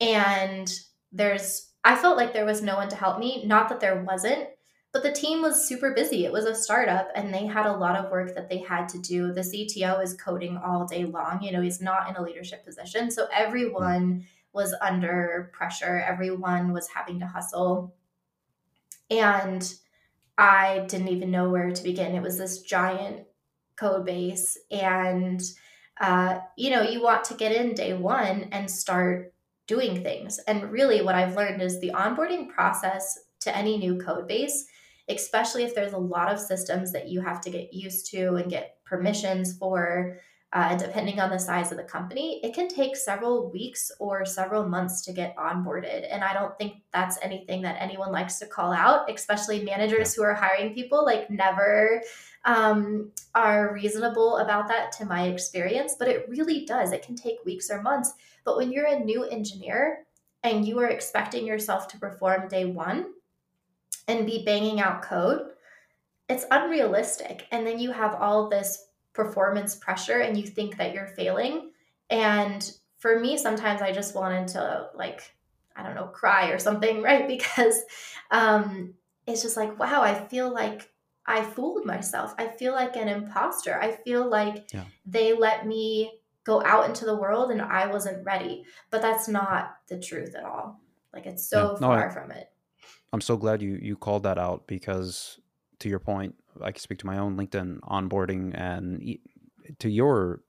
[0.00, 0.72] And
[1.12, 3.44] there's I felt like there was no one to help me.
[3.44, 4.48] Not that there wasn't,
[4.94, 6.24] but the team was super busy.
[6.24, 8.98] It was a startup and they had a lot of work that they had to
[9.00, 9.32] do.
[9.32, 11.42] The CTO is coding all day long.
[11.42, 13.10] You know, he's not in a leadership position.
[13.10, 17.92] So everyone was under pressure, everyone was having to hustle.
[19.10, 19.74] And
[20.38, 22.14] I didn't even know where to begin.
[22.14, 23.26] It was this giant
[23.74, 24.56] code base.
[24.70, 25.42] And,
[26.00, 29.34] uh, you know, you want to get in day one and start
[29.66, 30.38] doing things.
[30.46, 34.68] And really, what I've learned is the onboarding process to any new code base
[35.08, 38.50] especially if there's a lot of systems that you have to get used to and
[38.50, 40.18] get permissions for.
[40.52, 44.68] Uh, depending on the size of the company, it can take several weeks or several
[44.68, 46.06] months to get onboarded.
[46.08, 50.22] And I don't think that's anything that anyone likes to call out, especially managers who
[50.22, 52.00] are hiring people, like never
[52.44, 55.96] um, are reasonable about that to my experience.
[55.98, 56.92] But it really does.
[56.92, 58.12] It can take weeks or months.
[58.44, 60.06] But when you're a new engineer,
[60.44, 63.06] and you are expecting yourself to perform day one
[64.08, 65.42] and be banging out code,
[66.28, 67.46] it's unrealistic.
[67.50, 71.70] And then you have all this performance pressure and you think that you're failing.
[72.10, 75.34] And for me, sometimes I just wanted to like,
[75.76, 77.26] I don't know, cry or something, right?
[77.28, 77.80] Because
[78.30, 78.94] um,
[79.26, 80.90] it's just like, wow, I feel like
[81.26, 82.34] I fooled myself.
[82.38, 83.80] I feel like an imposter.
[83.80, 84.84] I feel like yeah.
[85.06, 88.64] they let me go out into the world and I wasn't ready.
[88.90, 90.80] But that's not the truth at all.
[91.12, 91.78] Like it's so yeah.
[91.80, 92.48] no, far I, from it.
[93.12, 95.38] I'm so glad you you called that out because
[95.80, 99.18] to your point, I can speak to my own LinkedIn onboarding and
[99.78, 100.40] to your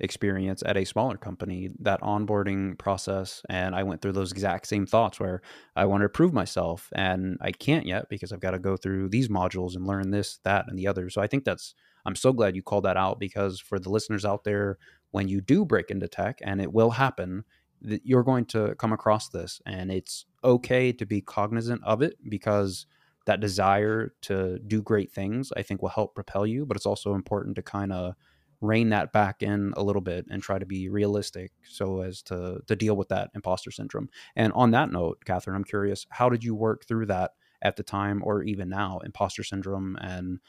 [0.00, 4.86] experience at a smaller company, that onboarding process, and I went through those exact same
[4.86, 5.42] thoughts where
[5.76, 9.10] I want to prove myself and I can't yet because I've got to go through
[9.10, 11.10] these modules and learn this, that, and the other.
[11.10, 11.74] So I think that's
[12.06, 14.78] I'm so glad you called that out because for the listeners out there,
[15.10, 17.44] when you do break into tech, and it will happen,
[17.82, 22.16] that you're going to come across this, and it's okay to be cognizant of it
[22.28, 22.86] because
[23.26, 26.66] that desire to do great things, I think, will help propel you.
[26.66, 28.14] But it's also important to kind of
[28.60, 32.60] rein that back in a little bit and try to be realistic so as to
[32.66, 34.08] to deal with that imposter syndrome.
[34.36, 37.82] And on that note, Katherine, I'm curious, how did you work through that at the
[37.82, 40.40] time or even now, imposter syndrome and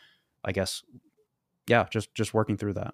[0.44, 0.84] I guess
[1.68, 2.94] yeah, just just working through that.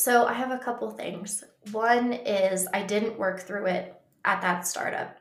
[0.00, 1.44] So I have a couple things.
[1.72, 5.18] One is I didn't work through it at that startup.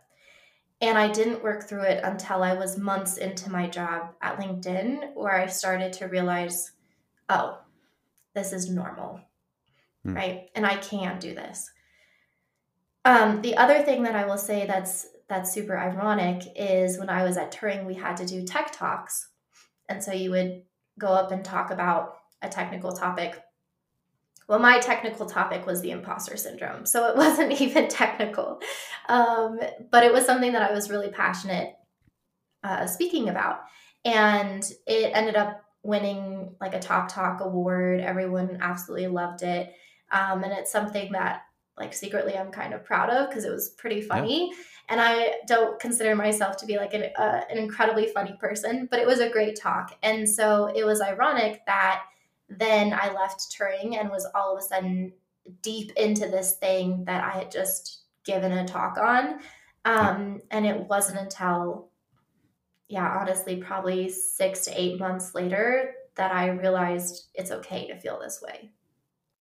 [0.79, 5.15] And I didn't work through it until I was months into my job at LinkedIn,
[5.15, 6.71] where I started to realize,
[7.27, 7.57] oh,
[8.33, 9.19] this is normal,
[10.07, 10.15] mm.
[10.15, 10.49] right?
[10.55, 11.69] And I can do this.
[13.03, 17.23] Um, the other thing that I will say that's that's super ironic is when I
[17.25, 19.27] was at Turing, we had to do tech talks,
[19.89, 20.63] and so you would
[20.97, 23.41] go up and talk about a technical topic.
[24.49, 28.59] Well, my technical topic was the imposter syndrome, so it wasn't even technical,
[29.07, 29.59] um,
[29.91, 31.75] but it was something that I was really passionate
[32.63, 33.61] uh, speaking about,
[34.03, 38.01] and it ended up winning like a top talk award.
[38.01, 39.73] Everyone absolutely loved it.
[40.11, 41.43] Um, and it's something that
[41.77, 44.49] like secretly i'm kind of proud of because it was pretty funny.
[44.49, 44.57] Yeah.
[44.89, 48.99] and i don't consider myself to be like an, uh, an incredibly funny person but
[48.99, 49.97] it was a great talk.
[50.03, 52.03] And so it was ironic that
[52.49, 55.11] then i left turing and was all of a sudden
[55.61, 59.39] deep into this thing that i had just given a talk on
[59.85, 61.89] um, and it wasn't until
[62.89, 68.19] yeah, honestly, probably six to eight months later that I realized it's okay to feel
[68.19, 68.71] this way.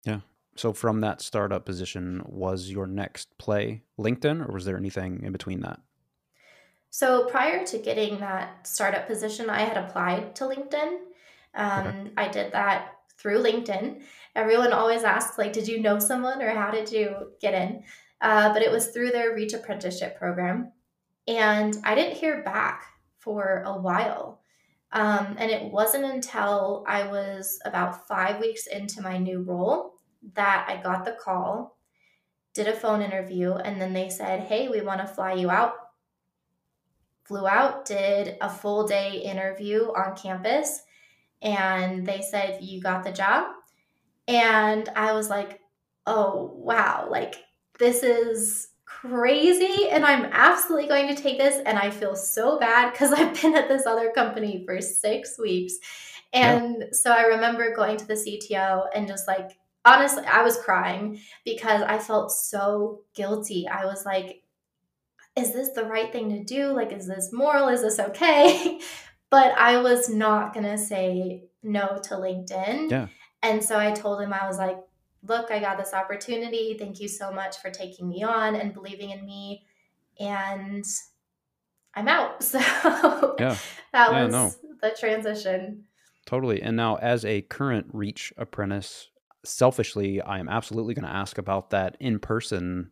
[0.04, 0.20] Yeah.
[0.54, 5.32] So from that startup position, was your next play LinkedIn or was there anything in
[5.32, 5.80] between that?
[6.90, 10.98] So prior to getting that startup position, I had applied to LinkedIn.
[11.54, 12.10] Um, okay.
[12.18, 14.02] I did that through LinkedIn.
[14.34, 17.82] Everyone always asks, like, did you know someone or how did you get in?
[18.20, 20.72] Uh, but it was through their Reach Apprenticeship program.
[21.26, 22.84] And I didn't hear back
[23.18, 24.40] for a while.
[24.92, 29.94] Um, and it wasn't until I was about five weeks into my new role
[30.34, 31.78] that I got the call,
[32.54, 35.74] did a phone interview, and then they said, Hey, we want to fly you out.
[37.24, 40.80] Flew out, did a full day interview on campus,
[41.42, 43.46] and they said, You got the job.
[44.26, 45.60] And I was like,
[46.06, 47.08] Oh, wow.
[47.10, 47.36] Like,
[47.78, 51.60] this is crazy and I'm absolutely going to take this.
[51.64, 55.74] And I feel so bad because I've been at this other company for six weeks.
[56.32, 56.86] And yeah.
[56.92, 61.82] so I remember going to the CTO and just like, honestly, I was crying because
[61.82, 63.66] I felt so guilty.
[63.66, 64.42] I was like,
[65.36, 66.72] is this the right thing to do?
[66.72, 67.68] Like, is this moral?
[67.68, 68.80] Is this okay?
[69.30, 72.90] but I was not going to say no to LinkedIn.
[72.90, 73.08] Yeah.
[73.42, 74.78] And so I told him, I was like,
[75.22, 76.76] look, I got this opportunity.
[76.78, 79.64] Thank you so much for taking me on and believing in me.
[80.18, 80.84] And
[81.94, 82.42] I'm out.
[82.42, 82.58] So
[83.38, 83.56] yeah.
[83.92, 84.52] that yeah, was no.
[84.82, 85.84] the transition.
[86.26, 86.60] Totally.
[86.62, 89.08] And now, as a current Reach apprentice,
[89.44, 92.90] selfishly, I am absolutely going to ask about that in person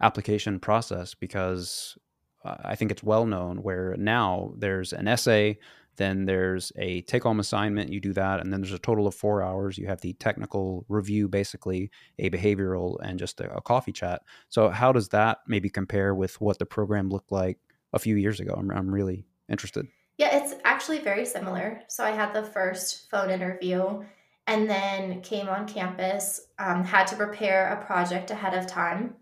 [0.00, 1.98] application process because
[2.44, 5.58] I think it's well known where now there's an essay
[5.98, 8.40] then there's a take home assignment, you do that.
[8.40, 9.76] And then there's a total of four hours.
[9.76, 14.22] You have the technical review, basically, a behavioral, and just a, a coffee chat.
[14.48, 17.58] So, how does that maybe compare with what the program looked like
[17.92, 18.54] a few years ago?
[18.56, 19.86] I'm, I'm really interested.
[20.16, 21.82] Yeah, it's actually very similar.
[21.88, 24.04] So, I had the first phone interview
[24.46, 29.16] and then came on campus, um, had to prepare a project ahead of time.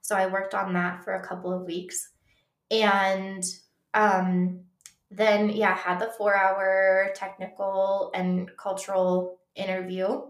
[0.00, 2.13] So, I worked on that for a couple of weeks.
[2.82, 3.44] And
[3.94, 4.60] um,
[5.10, 10.20] then yeah had the four hour technical and cultural interview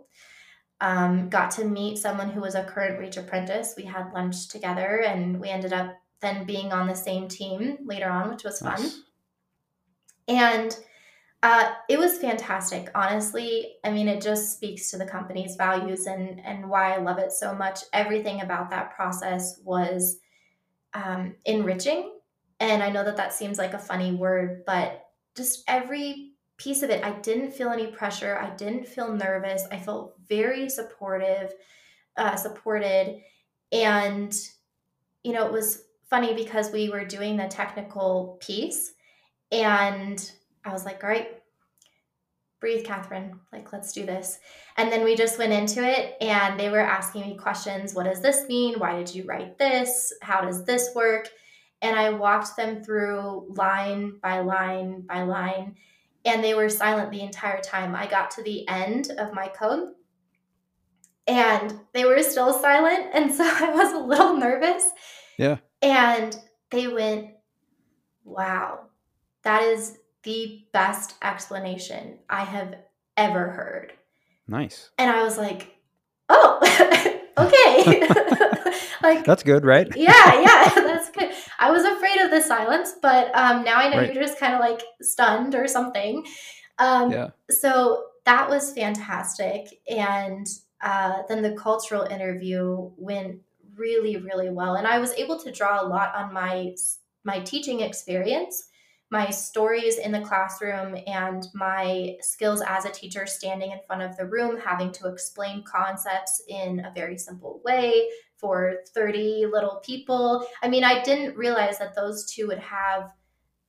[0.81, 5.03] um, got to meet someone who was a current reach apprentice we had lunch together
[5.07, 8.81] and we ended up then being on the same team later on, which was fun.
[8.81, 9.01] Nice.
[10.27, 10.77] And
[11.43, 13.75] uh, it was fantastic, honestly.
[13.85, 17.33] I mean, it just speaks to the company's values and and why I love it
[17.33, 17.81] so much.
[17.93, 20.19] Everything about that process was
[20.95, 22.14] um, enriching,
[22.61, 25.05] and I know that that seems like a funny word, but
[25.37, 28.39] just every piece of it, I didn't feel any pressure.
[28.39, 29.65] I didn't feel nervous.
[29.73, 31.53] I felt very supportive,
[32.17, 33.21] uh, supported,
[33.73, 34.35] and
[35.23, 38.93] you know, it was funny because we were doing the technical piece,
[39.51, 40.31] and
[40.65, 41.29] I was like, all right,
[42.65, 43.39] breathe, Katherine.
[43.53, 44.39] Like, let's do this.
[44.79, 47.95] And then we just went into it and they were asking me questions.
[47.95, 48.79] What does this mean?
[48.79, 50.15] Why did you write this?
[50.23, 51.29] How does this work?
[51.85, 55.77] And I walked them through line by line by line.
[56.25, 57.95] And they were silent the entire time.
[57.95, 59.91] I got to the end of my code
[61.27, 63.07] and they were still silent.
[63.15, 64.89] And so I was a little nervous.
[65.39, 65.59] Yeah.
[65.83, 66.37] And
[66.71, 67.31] they went,
[68.25, 68.87] wow,
[69.43, 72.75] that is the best explanation I have
[73.17, 73.93] ever heard.
[74.49, 74.91] Nice.
[74.99, 75.77] And I was like,
[76.29, 76.59] oh,
[77.39, 78.09] okay.
[79.03, 79.89] like that's good, right?
[79.97, 80.94] yeah, yeah.
[81.59, 84.13] I was afraid of the silence, but um, now I know right.
[84.13, 86.25] you're just kind of like stunned or something.
[86.79, 87.31] Um, yeah.
[87.51, 89.81] So that was fantastic.
[89.89, 90.47] And
[90.83, 93.41] uh, then the cultural interview went
[93.77, 94.77] really, really well.
[94.77, 96.75] And I was able to draw a lot on my
[97.27, 98.69] my teaching experience
[99.15, 104.17] my stories in the classroom and my skills as a teacher standing in front of
[104.17, 108.09] the room having to explain concepts in a very simple way
[108.45, 113.11] for 30 little people i mean i didn't realize that those two would have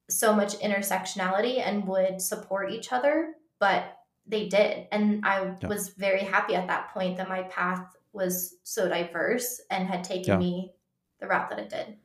[0.10, 3.98] so much intersectionality and would support each other but
[4.28, 5.68] they did and i yeah.
[5.70, 10.34] was very happy at that point that my path was so diverse and had taken
[10.34, 10.38] yeah.
[10.38, 10.74] me
[11.22, 11.96] the route that it did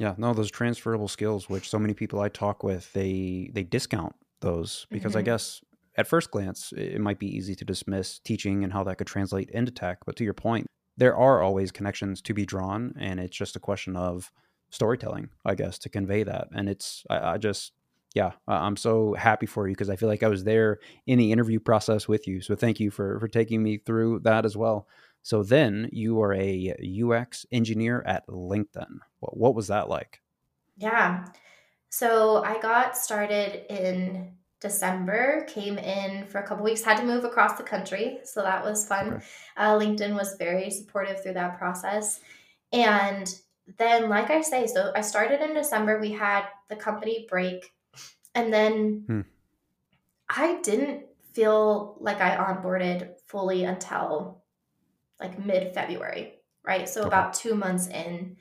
[0.00, 4.14] yeah, no, those transferable skills, which so many people I talk with, they they discount
[4.38, 5.18] those because mm-hmm.
[5.18, 5.60] I guess
[5.96, 9.50] at first glance it might be easy to dismiss teaching and how that could translate
[9.50, 9.98] into tech.
[10.06, 10.68] But to your point,
[10.98, 14.30] there are always connections to be drawn, and it's just a question of
[14.70, 16.48] storytelling, I guess, to convey that.
[16.52, 17.72] And it's I, I just
[18.14, 21.30] yeah, I'm so happy for you because I feel like I was there in the
[21.30, 22.40] interview process with you.
[22.40, 24.88] So thank you for for taking me through that as well.
[25.22, 26.74] So then you are a
[27.04, 28.98] UX engineer at LinkedIn.
[29.20, 30.20] What, what was that like?
[30.76, 31.26] Yeah.
[31.90, 37.24] So I got started in December, came in for a couple weeks, had to move
[37.24, 38.18] across the country.
[38.24, 39.22] So that was fun.
[39.56, 42.20] Uh, LinkedIn was very supportive through that process.
[42.72, 43.32] And
[43.76, 46.00] then, like I say, so I started in December.
[46.00, 47.72] We had the company break.
[48.34, 49.20] And then hmm.
[50.28, 54.42] I didn't feel like I onboarded fully until
[55.20, 56.34] like mid February,
[56.64, 56.88] right?
[56.88, 57.08] So okay.
[57.08, 58.36] about two months in.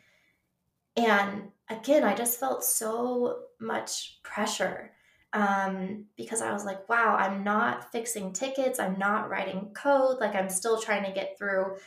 [0.96, 4.92] And again, I just felt so much pressure
[5.38, 10.34] um, because I was like, wow, I'm not fixing tickets, I'm not writing code, like
[10.34, 11.78] I'm still trying to get through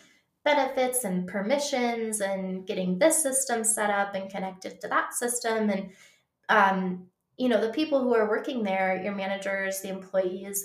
[0.45, 5.69] benefits and permissions and getting this system set up and connected to that system.
[5.69, 5.91] And,
[6.49, 10.65] um, you know, the people who are working there, your managers, the employees,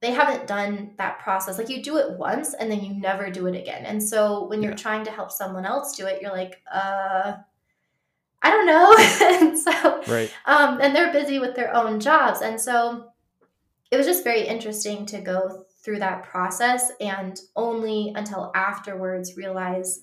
[0.00, 1.58] they haven't done that process.
[1.58, 3.84] Like you do it once and then you never do it again.
[3.84, 4.76] And so when you're yeah.
[4.76, 7.34] trying to help someone else do it, you're like, uh,
[8.42, 8.94] I don't know.
[9.48, 10.32] and so, right.
[10.46, 12.40] um, and they're busy with their own jobs.
[12.40, 13.10] And so
[13.90, 20.02] it was just very interesting to go through that process and only until afterwards realize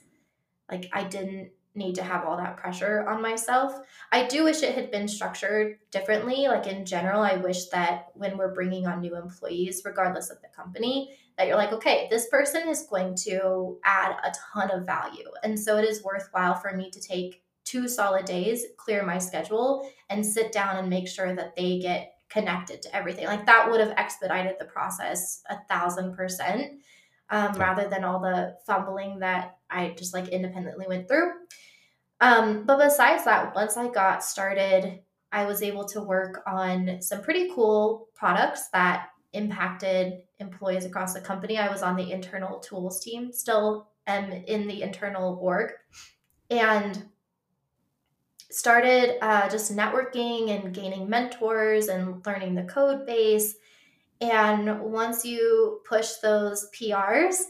[0.69, 3.79] like I didn't need to have all that pressure on myself.
[4.11, 6.47] I do wish it had been structured differently.
[6.47, 10.47] Like in general, I wish that when we're bringing on new employees, regardless of the
[10.55, 15.29] company, that you're like, okay, this person is going to add a ton of value.
[15.43, 19.89] And so it is worthwhile for me to take two solid days, clear my schedule,
[20.09, 23.25] and sit down and make sure that they get connected to everything.
[23.25, 26.79] Like that would have expedited the process a thousand percent.
[27.29, 31.29] Um, rather than all the fumbling that I just like independently went through.
[32.21, 35.01] Um, but besides that, once I got started,
[35.33, 41.19] I was able to work on some pretty cool products that impacted employees across the
[41.19, 41.57] company.
[41.57, 45.71] I was on the internal tools team, still am in the internal org,
[46.49, 47.09] and
[48.49, 53.55] started uh, just networking and gaining mentors and learning the code base.
[54.21, 57.43] And once you push those PRs,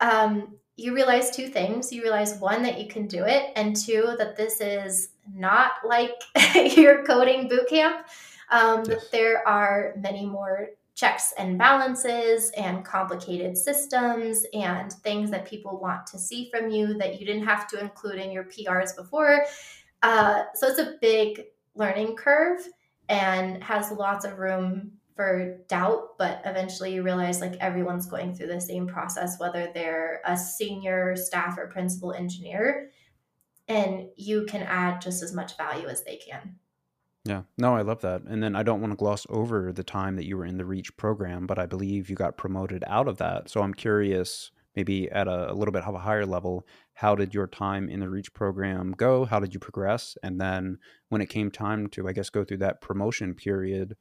[0.00, 1.92] um, you realize two things.
[1.92, 6.22] You realize one, that you can do it, and two, that this is not like
[6.76, 8.02] your coding bootcamp.
[8.50, 9.08] Um, yes.
[9.10, 16.06] There are many more checks and balances and complicated systems and things that people want
[16.06, 19.44] to see from you that you didn't have to include in your PRs before.
[20.02, 21.44] Uh, so it's a big
[21.74, 22.66] learning curve
[23.08, 28.46] and has lots of room for doubt, but eventually you realize like everyone's going through
[28.46, 32.90] the same process, whether they're a senior staff or principal engineer,
[33.68, 36.56] and you can add just as much value as they can.
[37.24, 38.22] Yeah, no, I love that.
[38.22, 40.64] And then I don't want to gloss over the time that you were in the
[40.64, 43.48] REACH program, but I believe you got promoted out of that.
[43.48, 47.34] So I'm curious, maybe at a, a little bit of a higher level, how did
[47.34, 49.24] your time in the REACH program go?
[49.24, 50.16] How did you progress?
[50.22, 50.78] And then
[51.08, 53.96] when it came time to, I guess, go through that promotion period,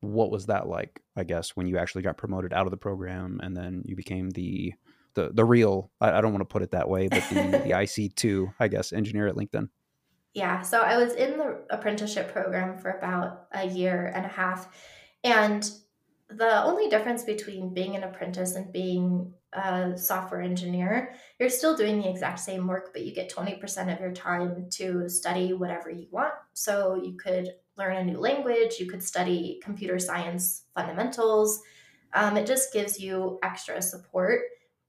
[0.00, 1.02] what was that like?
[1.16, 4.30] I guess when you actually got promoted out of the program and then you became
[4.30, 4.74] the
[5.14, 7.80] the the real I, I don't want to put it that way, but the the
[8.06, 9.68] IC two, I guess, engineer at LinkedIn.
[10.34, 14.68] Yeah, so I was in the apprenticeship program for about a year and a half,
[15.22, 15.70] and
[16.28, 22.00] the only difference between being an apprentice and being a software engineer, you're still doing
[22.00, 26.06] the exact same work, but you get 20% of your time to study whatever you
[26.10, 26.34] want.
[26.52, 31.60] So you could learn a new language, you could study computer science fundamentals.
[32.12, 34.42] Um, it just gives you extra support.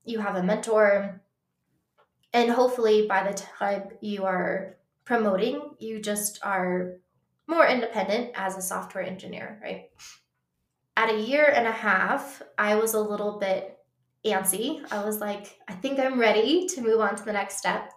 [0.03, 1.21] You have a mentor,
[2.33, 6.97] and hopefully by the time you are promoting, you just are
[7.47, 9.89] more independent as a software engineer, right?
[10.97, 13.74] At a year and a half, I was a little bit
[14.25, 14.81] antsy.
[14.91, 17.91] I was like, I think I'm ready to move on to the next step.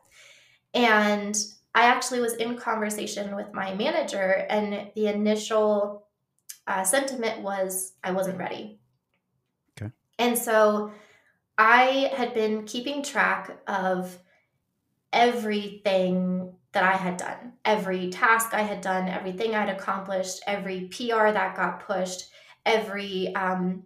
[0.75, 1.37] And
[1.75, 6.07] I actually was in conversation with my manager, and the initial
[6.67, 8.81] uh, sentiment was I wasn't ready.
[9.81, 9.93] Okay.
[10.19, 10.93] And so
[11.57, 14.19] I had been keeping track of
[15.13, 21.31] everything that I had done, every task I had done, everything I'd accomplished, every PR
[21.31, 22.29] that got pushed,
[22.67, 23.85] every um,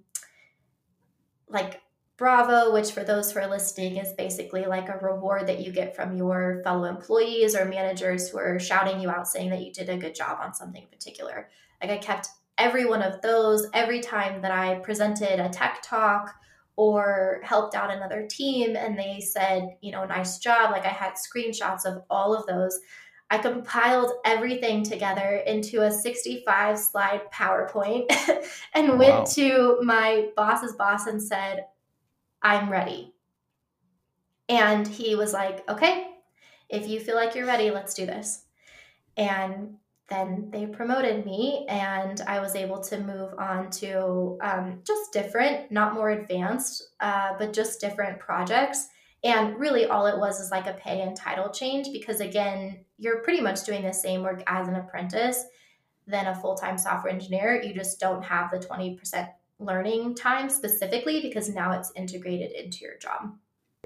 [1.49, 1.82] like
[2.23, 5.97] Bravo, which for those who are listening is basically like a reward that you get
[5.97, 9.89] from your fellow employees or managers who are shouting you out saying that you did
[9.89, 11.49] a good job on something in particular.
[11.83, 16.33] Like I kept every one of those every time that I presented a tech talk
[16.77, 20.71] or helped out another team and they said, you know, nice job.
[20.71, 22.79] Like I had screenshots of all of those.
[23.33, 28.05] I compiled everything together into a 65 slide PowerPoint
[28.75, 28.97] and wow.
[28.97, 31.65] went to my boss's boss and said,
[32.43, 33.15] I'm ready.
[34.49, 36.09] And he was like, okay,
[36.69, 38.45] if you feel like you're ready, let's do this.
[39.17, 39.77] And
[40.09, 45.71] then they promoted me, and I was able to move on to um, just different,
[45.71, 48.89] not more advanced, uh, but just different projects.
[49.25, 53.23] And really, all it was is like a pay and title change because, again, you're
[53.23, 55.45] pretty much doing the same work as an apprentice
[56.07, 57.63] than a full time software engineer.
[57.63, 59.29] You just don't have the 20%
[59.65, 63.35] learning time specifically because now it's integrated into your job.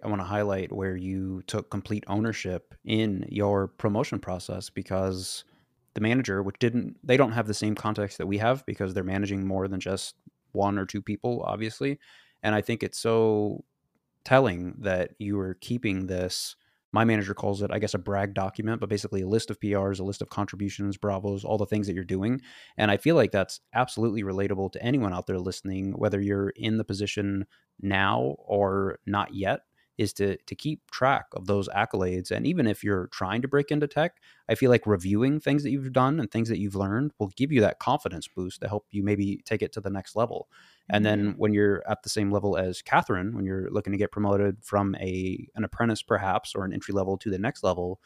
[0.02, 5.44] I want to highlight where you took complete ownership in your promotion process because
[5.94, 9.04] the manager, which didn't, they don't have the same context that we have because they're
[9.04, 10.14] managing more than just
[10.52, 11.98] one or two people, obviously.
[12.42, 13.64] And I think it's so
[14.24, 16.56] telling that you were keeping this
[16.96, 20.00] my manager calls it, I guess, a brag document, but basically a list of PRs,
[20.00, 22.40] a list of contributions, bravos, all the things that you're doing.
[22.78, 26.78] And I feel like that's absolutely relatable to anyone out there listening, whether you're in
[26.78, 27.44] the position
[27.82, 29.60] now or not yet
[29.98, 33.70] is to to keep track of those accolades and even if you're trying to break
[33.70, 34.16] into tech
[34.48, 37.50] i feel like reviewing things that you've done and things that you've learned will give
[37.50, 40.48] you that confidence boost to help you maybe take it to the next level.
[40.88, 44.12] And then when you're at the same level as Katherine, when you're looking to get
[44.12, 48.00] promoted from a an apprentice perhaps or an entry level to the next level,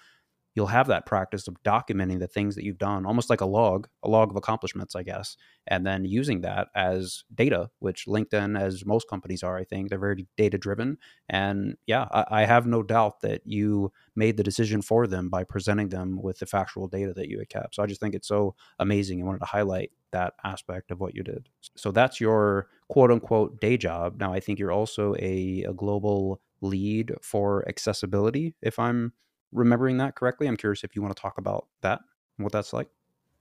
[0.54, 3.88] you'll have that practice of documenting the things that you've done, almost like a log,
[4.02, 5.36] a log of accomplishments, I guess,
[5.66, 9.98] and then using that as data, which LinkedIn, as most companies are, I think, they're
[9.98, 10.98] very data driven.
[11.28, 15.44] And yeah, I, I, have no doubt that you made the decision for them by
[15.44, 17.76] presenting them with the factual data that you had kept.
[17.76, 19.22] So I just think it's so amazing.
[19.22, 21.48] I wanted to highlight that aspect of what you did.
[21.76, 24.18] So that's your quote unquote day job.
[24.18, 29.12] Now, I think you're also a, a global lead for accessibility, if I'm
[29.52, 30.46] remembering that correctly.
[30.46, 32.00] I'm curious if you want to talk about that
[32.38, 32.88] and what that's like.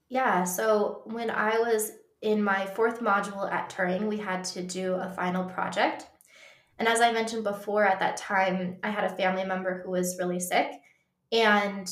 [0.10, 0.44] Yeah.
[0.44, 1.92] So when I was
[2.22, 6.08] in my fourth module at Turing, we had to do a final project.
[6.78, 10.18] And as I mentioned before, at that time, I had a family member who was
[10.18, 10.72] really sick.
[11.32, 11.90] And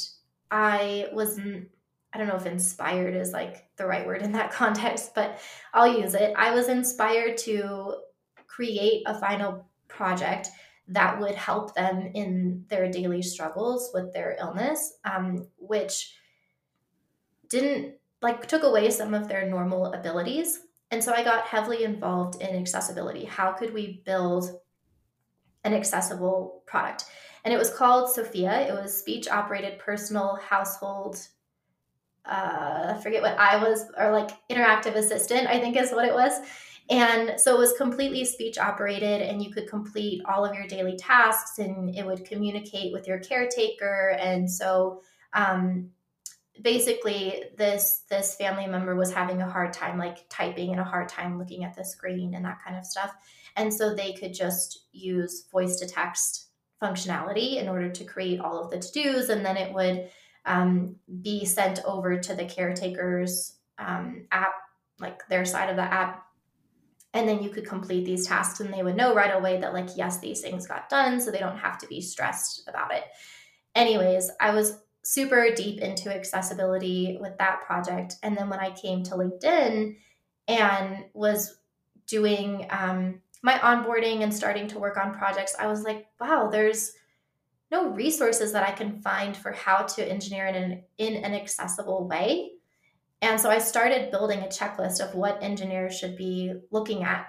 [0.50, 5.14] I was, I don't know if inspired is like the right word in that context,
[5.14, 5.40] but
[5.74, 6.34] I'll use it.
[6.36, 7.96] I was inspired to
[8.48, 10.50] create a final project
[10.90, 16.16] that would help them in their daily struggles with their illness, um, which
[17.50, 20.62] didn't like took away some of their normal abilities.
[20.92, 23.26] And so I got heavily involved in accessibility.
[23.26, 24.60] How could we build
[25.68, 27.06] an accessible product.
[27.44, 28.68] And it was called Sophia.
[28.68, 31.20] It was speech operated personal household.
[32.26, 36.14] Uh, I forget what I was, or like interactive assistant, I think is what it
[36.14, 36.40] was.
[36.90, 40.96] And so it was completely speech operated, and you could complete all of your daily
[40.96, 44.16] tasks, and it would communicate with your caretaker.
[44.20, 45.02] And so,
[45.34, 45.90] um,
[46.62, 51.10] basically, this this family member was having a hard time like typing and a hard
[51.10, 53.14] time looking at the screen and that kind of stuff.
[53.58, 56.48] And so they could just use voice to text
[56.82, 60.10] functionality in order to create all of the to dos, and then it would
[60.46, 64.54] um, be sent over to the caretaker's um, app,
[65.00, 66.27] like their side of the app
[67.14, 69.90] and then you could complete these tasks and they would know right away that like
[69.96, 73.04] yes these things got done so they don't have to be stressed about it.
[73.76, 78.16] Anyways i was super deep into accessibility with that project.
[78.24, 79.96] And then when i came to linkedin
[80.48, 81.58] and was
[82.08, 86.94] doing um, my onboarding and starting to work on projects i was like wow there's
[87.72, 92.08] no resources that i can find for how to engineer in an, in an accessible
[92.08, 92.52] way
[93.22, 97.28] and so I started building a checklist of what engineers should be looking at.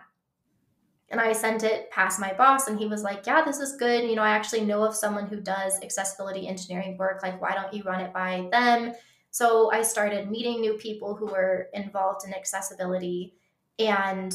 [1.10, 4.04] And I sent it past my boss, and he was like, Yeah, this is good.
[4.04, 7.22] You know, I actually know of someone who does accessibility engineering work.
[7.22, 8.92] Like, why don't you run it by them?
[9.30, 13.34] So I started meeting new people who were involved in accessibility,
[13.78, 14.34] and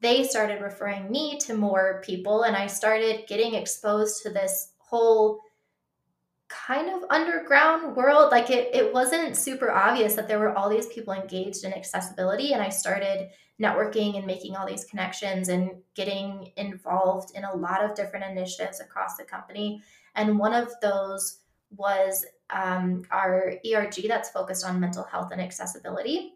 [0.00, 2.42] they started referring me to more people.
[2.42, 5.40] And I started getting exposed to this whole
[6.66, 8.30] kind of underground world.
[8.30, 12.52] Like it, it wasn't super obvious that there were all these people engaged in accessibility.
[12.52, 13.30] And I started
[13.60, 18.80] networking and making all these connections and getting involved in a lot of different initiatives
[18.80, 19.82] across the company.
[20.14, 21.38] And one of those
[21.76, 26.34] was um, our ERG that's focused on mental health and accessibility.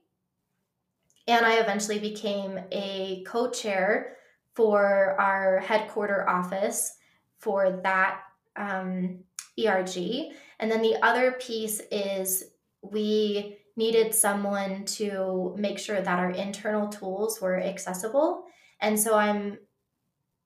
[1.28, 4.16] And I eventually became a co chair
[4.54, 6.96] for our headquarter office
[7.38, 8.20] for that
[8.56, 9.18] um,
[9.58, 10.32] ERG.
[10.58, 12.44] And then the other piece is
[12.82, 18.44] we needed someone to make sure that our internal tools were accessible.
[18.80, 19.58] And so I'm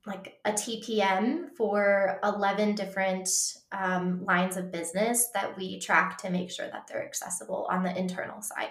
[0.07, 3.29] like a TPM for 11 different
[3.71, 7.97] um, lines of business that we track to make sure that they're accessible on the
[7.97, 8.71] internal side.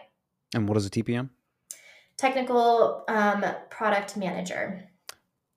[0.53, 1.29] And what is a TPM?
[2.17, 4.89] Technical um, product manager.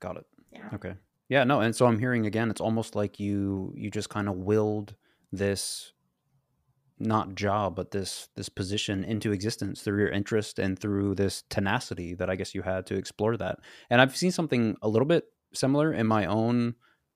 [0.00, 0.26] Got it.
[0.52, 0.68] Yeah.
[0.74, 0.94] Okay.
[1.32, 4.36] Yeah, no, and so I'm hearing again, it's almost like you you just kind of
[4.36, 4.94] willed
[5.32, 5.94] this
[6.98, 12.12] not job, but this this position into existence through your interest and through this tenacity
[12.16, 13.60] that I guess you had to explore that.
[13.88, 15.24] And I've seen something a little bit
[15.54, 16.74] similar in my own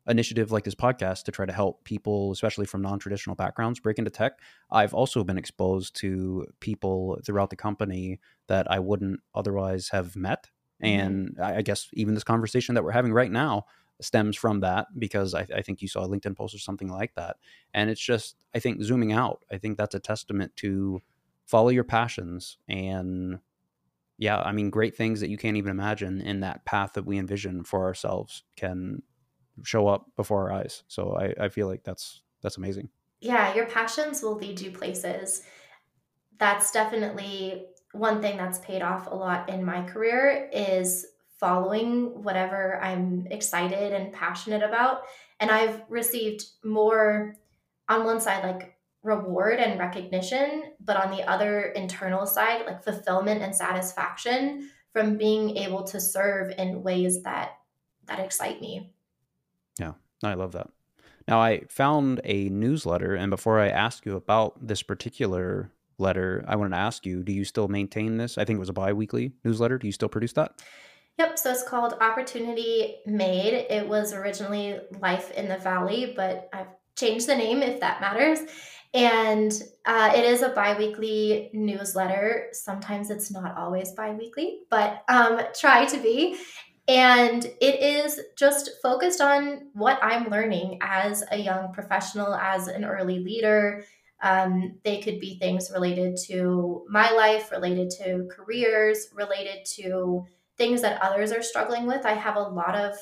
[0.09, 4.11] initiative like this podcast to try to help people, especially from non-traditional backgrounds, break into
[4.11, 4.39] tech.
[4.71, 10.49] I've also been exposed to people throughout the company that I wouldn't otherwise have met.
[10.83, 11.01] Mm-hmm.
[11.01, 13.67] And I guess even this conversation that we're having right now
[14.01, 17.14] stems from that because I, I, think you saw a LinkedIn post or something like
[17.14, 17.36] that.
[17.72, 21.01] And it's just, I think, zooming out, I think that's a testament to
[21.47, 23.38] follow your passions and
[24.18, 27.18] yeah, I mean, great things that you can't even imagine in that path that we
[27.18, 29.03] envision for ourselves can
[29.62, 30.84] show up before our eyes.
[30.88, 32.88] So I, I feel like that's that's amazing.
[33.20, 35.42] Yeah, your passions will lead you places.
[36.38, 41.07] That's definitely one thing that's paid off a lot in my career is
[41.39, 45.03] following whatever I'm excited and passionate about.
[45.41, 47.37] And I've received more
[47.89, 53.43] on one side, like reward and recognition, but on the other internal side, like fulfillment
[53.43, 57.59] and satisfaction from being able to serve in ways that
[58.07, 58.93] that excite me.
[59.78, 60.70] Yeah, I love that.
[61.28, 66.57] Now I found a newsletter, and before I ask you about this particular letter, I
[66.57, 68.39] wanted to ask you: Do you still maintain this?
[68.39, 69.78] I think it was a biweekly newsletter.
[69.78, 70.61] Do you still produce that?
[71.19, 73.67] Yep, so it's called Opportunity Made.
[73.71, 78.41] It was originally Life in the Valley, but I've changed the name if that matters.
[78.93, 79.51] And
[79.87, 82.49] uh, it is a bi weekly newsletter.
[82.53, 86.37] Sometimes it's not always bi weekly, but um, try to be.
[86.87, 92.85] And it is just focused on what I'm learning as a young professional, as an
[92.85, 93.85] early leader.
[94.23, 100.27] Um, they could be things related to my life, related to careers, related to
[100.57, 102.07] things that others are struggling with.
[102.07, 102.97] I have a lot of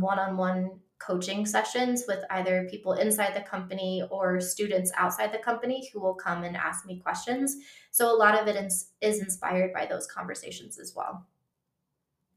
[0.00, 5.38] one on one coaching sessions with either people inside the company or students outside the
[5.38, 7.56] company who will come and ask me questions.
[7.90, 11.26] So a lot of it is, is inspired by those conversations as well.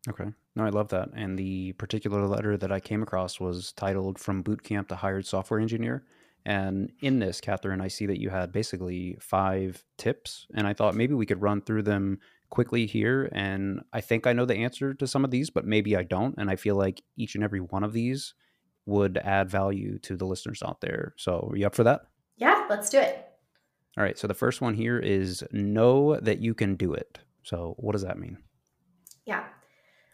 [0.09, 0.25] Okay.
[0.55, 1.09] No, I love that.
[1.15, 5.59] And the particular letter that I came across was titled From Bootcamp to Hired Software
[5.59, 6.03] Engineer.
[6.45, 10.47] And in this, Katherine, I see that you had basically five tips.
[10.53, 14.33] And I thought maybe we could run through them quickly here and I think I
[14.33, 16.35] know the answer to some of these, but maybe I don't.
[16.37, 18.33] And I feel like each and every one of these
[18.85, 21.13] would add value to the listeners out there.
[21.17, 22.01] So, are you up for that?
[22.37, 23.27] Yeah, let's do it.
[23.97, 24.17] All right.
[24.17, 27.19] So, the first one here is know that you can do it.
[27.43, 28.37] So, what does that mean?
[29.25, 29.43] Yeah.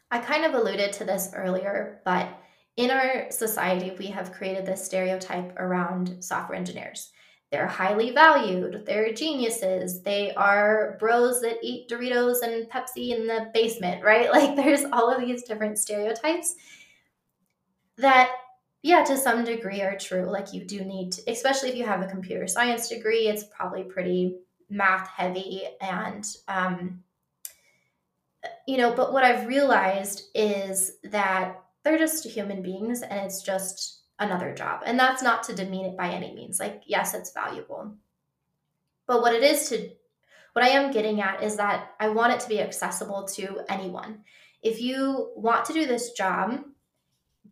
[0.09, 2.29] I kind of alluded to this earlier, but
[2.75, 7.11] in our society, we have created this stereotype around software engineers.
[7.53, 13.51] They're highly valued, they're geniuses, they are bros that eat Doritos and Pepsi in the
[13.53, 14.31] basement, right?
[14.33, 16.55] Like there's all of these different stereotypes
[17.97, 18.31] that
[18.81, 20.25] yeah to some degree are true.
[20.25, 23.83] Like you do need to, especially if you have a computer science degree it's probably
[23.83, 24.39] pretty
[24.71, 27.03] math heavy and um,
[28.67, 34.02] you know but what i've realized is that they're just human beings and it's just
[34.23, 34.81] another job.
[34.85, 36.59] And that's not to demean it by any means.
[36.59, 37.95] Like, yes, it's valuable.
[39.05, 39.89] But what it is to,
[40.53, 44.19] what I am getting at is that I want it to be accessible to anyone.
[44.61, 46.63] If you want to do this job,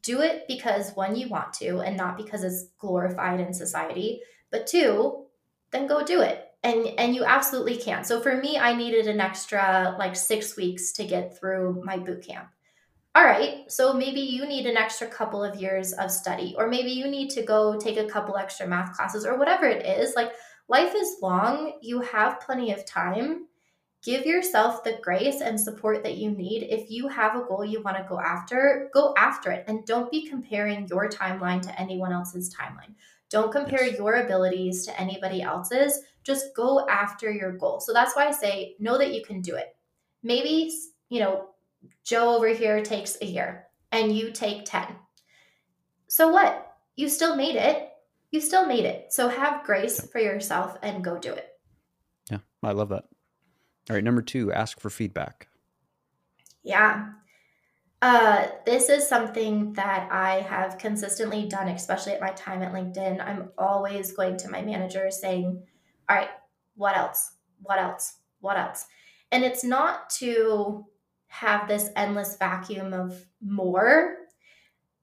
[0.01, 4.21] do it because one, you want to, and not because it's glorified in society.
[4.49, 5.25] But two,
[5.71, 6.47] then go do it.
[6.63, 8.03] And and you absolutely can.
[8.03, 12.23] So for me, I needed an extra like six weeks to get through my boot
[12.23, 12.49] camp
[13.13, 16.91] all right, so maybe you need an extra couple of years of study, or maybe
[16.91, 20.15] you need to go take a couple extra math classes, or whatever it is.
[20.15, 20.31] Like,
[20.69, 23.47] life is long, you have plenty of time.
[24.03, 26.63] Give yourself the grace and support that you need.
[26.63, 29.65] If you have a goal you want to go after, go after it.
[29.67, 32.95] And don't be comparing your timeline to anyone else's timeline.
[33.29, 33.99] Don't compare yes.
[33.99, 35.99] your abilities to anybody else's.
[36.23, 37.79] Just go after your goal.
[37.79, 39.75] So that's why I say, know that you can do it.
[40.23, 40.71] Maybe,
[41.09, 41.49] you know,
[42.03, 44.85] Joe over here takes a year and you take 10.
[46.07, 46.75] So what?
[46.95, 47.89] You still made it.
[48.31, 49.13] You still made it.
[49.13, 51.47] So have grace for yourself and go do it.
[52.29, 53.05] Yeah, I love that.
[53.89, 55.47] All right, number two, ask for feedback.
[56.63, 57.09] Yeah.
[58.01, 63.25] Uh, this is something that I have consistently done, especially at my time at LinkedIn.
[63.25, 65.61] I'm always going to my manager saying,
[66.09, 66.29] All right,
[66.75, 67.33] what else?
[67.61, 68.17] What else?
[68.39, 68.85] What else?
[69.31, 70.85] And it's not to
[71.31, 74.17] have this endless vacuum of more.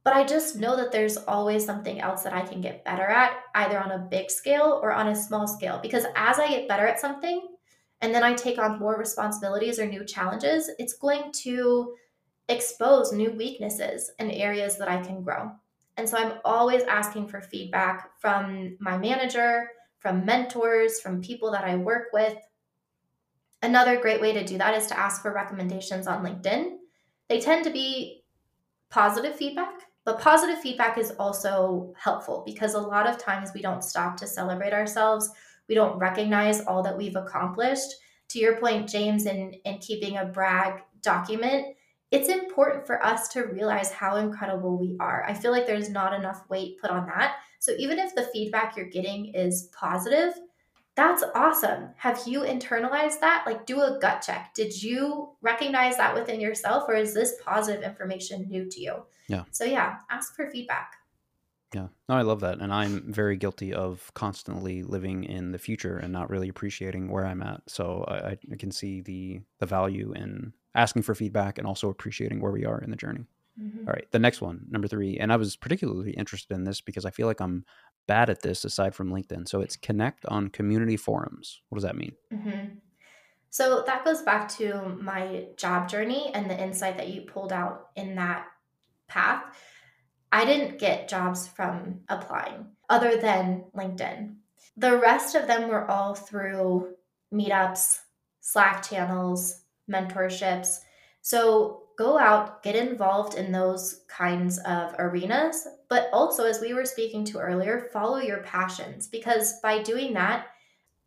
[0.05, 3.33] But I just know that there's always something else that I can get better at,
[3.55, 5.81] either on a big scale or on a small scale.
[5.83, 7.49] Because as I get better at something,
[8.03, 11.95] and then I take on more responsibilities or new challenges, it's going to
[12.51, 15.51] expose new weaknesses and areas that I can grow.
[15.97, 21.65] And so I'm always asking for feedback from my manager, from mentors, from people that
[21.65, 22.37] I work with,
[23.63, 26.77] Another great way to do that is to ask for recommendations on LinkedIn.
[27.29, 28.23] They tend to be
[28.91, 33.85] positive feedback, but positive feedback is also helpful because a lot of times we don't
[33.85, 35.31] stop to celebrate ourselves.
[35.69, 37.91] We don't recognize all that we've accomplished.
[38.29, 41.75] To your point, James, in, in keeping a brag document,
[42.11, 45.25] it's important for us to realize how incredible we are.
[45.27, 47.37] I feel like there's not enough weight put on that.
[47.59, 50.33] So even if the feedback you're getting is positive,
[50.99, 51.91] that's awesome.
[51.97, 53.45] Have you internalized that?
[53.47, 54.53] Like, do a gut check.
[54.53, 59.05] Did you recognize that within yourself, or is this positive information new to you?
[59.29, 59.45] Yeah.
[59.53, 60.97] So, yeah, ask for feedback.
[61.73, 61.87] Yeah.
[62.09, 62.59] No, I love that.
[62.59, 67.25] And I'm very guilty of constantly living in the future and not really appreciating where
[67.25, 67.63] I'm at.
[67.69, 72.41] So I, I can see the the value in asking for feedback and also appreciating
[72.41, 73.27] where we are in the journey.
[73.61, 73.89] Mm-hmm.
[73.89, 74.07] All right.
[74.11, 75.19] The next one, number three.
[75.19, 77.65] And I was particularly interested in this because I feel like I'm
[78.07, 79.49] bad at this aside from LinkedIn.
[79.49, 81.61] So it's connect on community forums.
[81.69, 82.13] What does that mean?
[82.33, 82.77] Mm-hmm.
[83.51, 87.89] So that goes back to my job journey and the insight that you pulled out
[87.97, 88.47] in that
[89.09, 89.43] path.
[90.31, 94.35] I didn't get jobs from applying other than LinkedIn.
[94.77, 96.95] The rest of them were all through
[97.33, 97.99] meetups,
[98.41, 100.79] Slack channels, mentorships.
[101.23, 106.85] So go out, get involved in those kinds of arenas, but also, as we were
[106.85, 110.47] speaking to earlier, follow your passions because by doing that,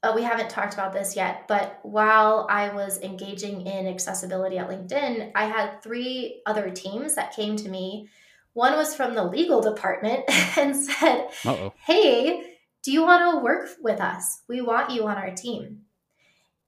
[0.03, 4.67] uh, we haven't talked about this yet, but while I was engaging in accessibility at
[4.67, 8.09] LinkedIn, I had three other teams that came to me.
[8.53, 10.23] One was from the legal department
[10.57, 11.73] and said, Uh-oh.
[11.85, 14.41] Hey, do you want to work with us?
[14.49, 15.83] We want you on our team.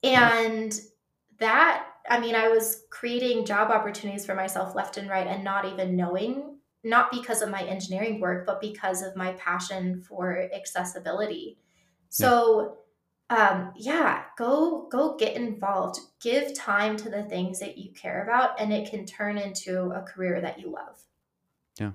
[0.03, 0.79] And
[1.39, 5.65] that I mean, I was creating job opportunities for myself left and right and not
[5.65, 11.57] even knowing, not because of my engineering work, but because of my passion for accessibility.
[12.09, 12.77] So,
[13.31, 13.49] yeah.
[13.49, 15.99] um, yeah, go go get involved.
[16.21, 20.01] Give time to the things that you care about, and it can turn into a
[20.01, 21.01] career that you love.
[21.79, 21.91] Yeah,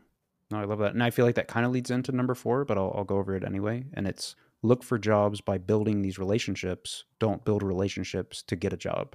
[0.51, 2.65] no, I love that, and I feel like that kind of leads into number four,
[2.65, 3.85] but I'll, I'll go over it anyway.
[3.93, 7.05] And it's look for jobs by building these relationships.
[7.19, 9.15] Don't build relationships to get a job.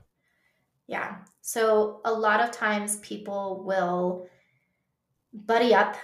[0.94, 1.16] Yeah.
[1.42, 4.28] So a lot of times people will
[5.34, 5.96] buddy up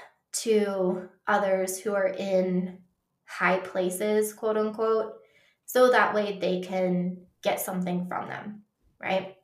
[0.42, 2.80] to others who are in
[3.26, 5.20] high places, quote unquote,
[5.68, 8.64] so that way they can get something from them,
[9.00, 9.36] right?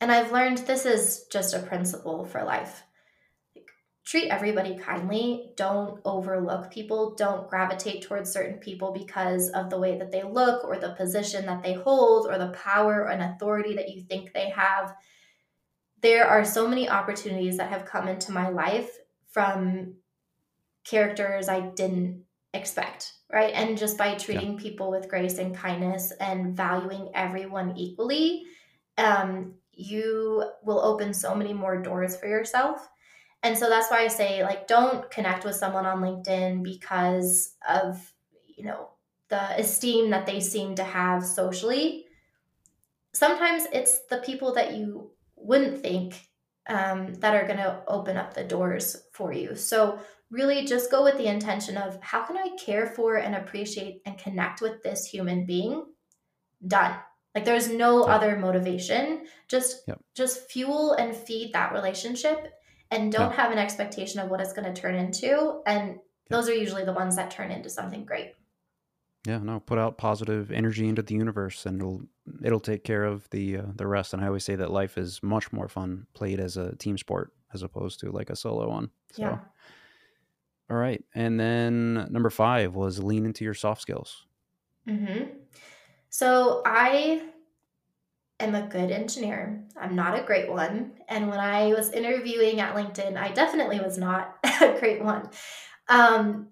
[0.00, 2.82] And I've learned this is just a principle for life.
[4.06, 5.50] Treat everybody kindly.
[5.56, 7.16] Don't overlook people.
[7.16, 11.44] Don't gravitate towards certain people because of the way that they look or the position
[11.46, 14.94] that they hold or the power and authority that you think they have.
[16.02, 18.90] There are so many opportunities that have come into my life
[19.32, 19.94] from
[20.84, 22.22] characters I didn't
[22.54, 23.52] expect, right?
[23.54, 24.60] And just by treating yeah.
[24.60, 28.44] people with grace and kindness and valuing everyone equally,
[28.98, 32.88] um, you will open so many more doors for yourself.
[33.42, 38.12] And so that's why I say, like, don't connect with someone on LinkedIn because of,
[38.46, 38.88] you know,
[39.28, 42.06] the esteem that they seem to have socially.
[43.12, 46.20] Sometimes it's the people that you wouldn't think
[46.68, 49.54] um, that are going to open up the doors for you.
[49.54, 54.02] So, really just go with the intention of how can I care for and appreciate
[54.04, 55.84] and connect with this human being?
[56.66, 56.96] Done.
[57.34, 59.26] Like there's no other motivation.
[59.46, 60.00] Just yep.
[60.14, 62.54] just fuel and feed that relationship
[62.90, 66.54] and don't have an expectation of what it's going to turn into and those are
[66.54, 68.32] usually the ones that turn into something great.
[69.26, 72.02] Yeah, no, put out positive energy into the universe and it'll
[72.44, 75.22] it'll take care of the uh, the rest and I always say that life is
[75.22, 78.90] much more fun played as a team sport as opposed to like a solo one.
[79.12, 79.38] So yeah.
[80.68, 81.02] All right.
[81.14, 84.26] And then number 5 was lean into your soft skills.
[84.88, 85.30] Mhm.
[86.08, 87.22] So I
[88.40, 89.64] am a good engineer.
[89.80, 90.92] I'm not a great one.
[91.08, 95.30] And when I was interviewing at LinkedIn, I definitely was not a great one.
[95.88, 96.48] Um,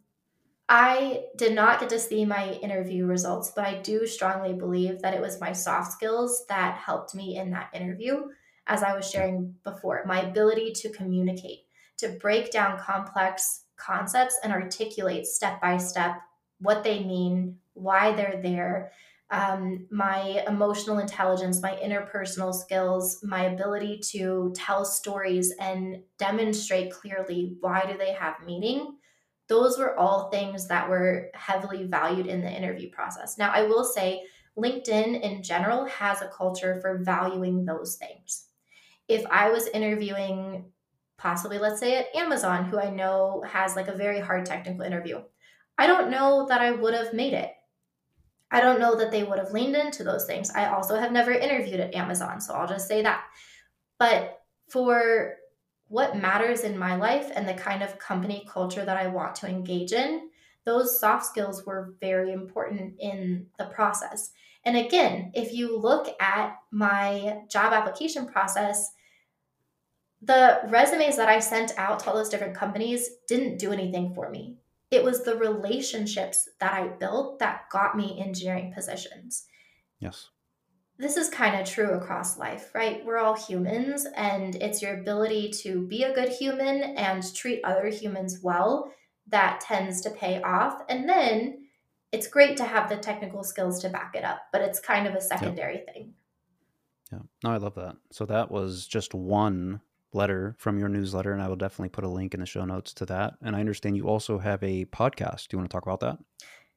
[0.68, 5.12] I did not get to see my interview results, but I do strongly believe that
[5.12, 8.28] it was my soft skills that helped me in that interview,
[8.66, 10.02] as I was sharing before.
[10.06, 11.66] My ability to communicate,
[11.98, 16.22] to break down complex concepts and articulate step by step
[16.60, 18.92] what they mean, why they're there,
[19.30, 27.56] um, my emotional intelligence, my interpersonal skills, my ability to tell stories and demonstrate clearly
[27.60, 28.96] why do they have meaning.
[29.48, 33.36] Those were all things that were heavily valued in the interview process.
[33.36, 34.22] Now, I will say
[34.58, 38.46] LinkedIn in general has a culture for valuing those things.
[39.08, 40.66] If I was interviewing
[41.16, 45.22] possibly let's say at Amazon who I know has like a very hard technical interview,
[45.78, 47.50] I don't know that I would have made it
[48.54, 50.48] I don't know that they would have leaned into those things.
[50.50, 53.24] I also have never interviewed at Amazon, so I'll just say that.
[53.98, 55.34] But for
[55.88, 59.48] what matters in my life and the kind of company culture that I want to
[59.48, 60.30] engage in,
[60.64, 64.30] those soft skills were very important in the process.
[64.64, 68.92] And again, if you look at my job application process,
[70.22, 74.30] the resumes that I sent out to all those different companies didn't do anything for
[74.30, 74.58] me
[74.94, 79.46] it was the relationships that I built that got me engineering positions.
[79.98, 80.28] Yes.
[80.96, 83.04] This is kind of true across life, right?
[83.04, 87.88] We're all humans, and it's your ability to be a good human and treat other
[87.88, 88.92] humans well
[89.28, 90.82] that tends to pay off.
[90.88, 91.66] And then
[92.12, 95.14] it's great to have the technical skills to back it up, but it's kind of
[95.14, 95.92] a secondary yep.
[95.92, 96.14] thing.
[97.10, 97.18] Yeah.
[97.42, 97.96] No, I love that.
[98.12, 99.80] So that was just one
[100.14, 102.92] letter from your newsletter, and I will definitely put a link in the show notes
[102.94, 103.34] to that.
[103.42, 105.48] And I understand you also have a podcast.
[105.48, 106.18] Do you want to talk about that?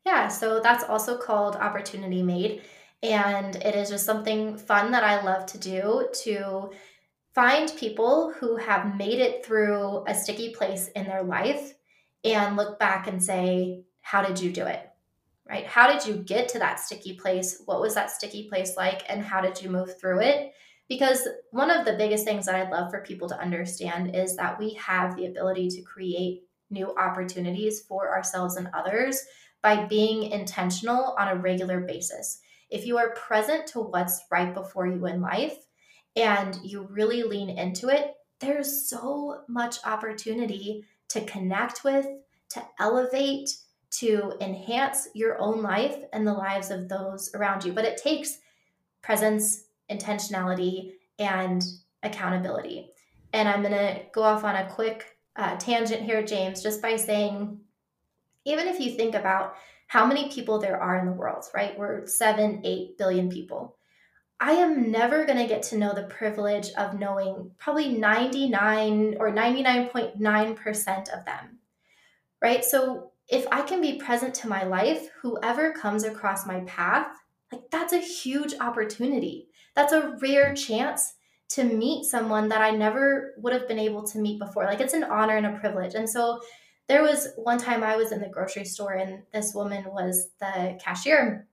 [0.05, 2.61] Yeah, so that's also called Opportunity Made.
[3.03, 6.71] And it is just something fun that I love to do to
[7.35, 11.75] find people who have made it through a sticky place in their life
[12.23, 14.81] and look back and say, How did you do it?
[15.47, 15.65] Right?
[15.65, 17.61] How did you get to that sticky place?
[17.65, 19.03] What was that sticky place like?
[19.07, 20.53] And how did you move through it?
[20.89, 24.57] Because one of the biggest things that I'd love for people to understand is that
[24.57, 29.21] we have the ability to create new opportunities for ourselves and others
[29.61, 32.39] by being intentional on a regular basis.
[32.69, 35.57] If you are present to what's right before you in life
[36.15, 42.05] and you really lean into it, there's so much opportunity to connect with,
[42.49, 43.49] to elevate,
[43.89, 47.73] to enhance your own life and the lives of those around you.
[47.73, 48.39] But it takes
[49.01, 51.63] presence, intentionality, and
[52.03, 52.91] accountability.
[53.33, 56.95] And I'm going to go off on a quick uh, tangent here, James, just by
[56.95, 57.59] saying,
[58.45, 59.55] even if you think about
[59.87, 61.77] how many people there are in the world, right?
[61.77, 63.77] We're seven, eight billion people.
[64.39, 69.31] I am never going to get to know the privilege of knowing probably 99 or
[69.31, 71.59] 99.9% of them,
[72.41, 72.63] right?
[72.63, 77.07] So if I can be present to my life, whoever comes across my path,
[77.51, 79.49] like that's a huge opportunity.
[79.77, 81.13] That's a rare chance
[81.49, 84.65] to meet someone that I never would have been able to meet before.
[84.65, 85.93] Like it's an honor and a privilege.
[85.93, 86.41] And so
[86.87, 90.79] there was one time I was in the grocery store and this woman was the
[90.83, 91.47] cashier.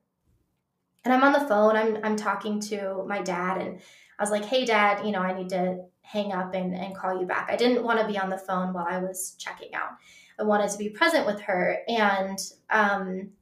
[1.05, 3.79] And I'm on the phone, I'm I'm talking to my dad and
[4.19, 7.21] I was like, "Hey dad, you know, I need to hang up and, and call
[7.21, 9.91] you back." I didn't want to be on the phone while I was checking out.
[10.41, 12.39] I wanted to be present with her and
[12.71, 13.33] um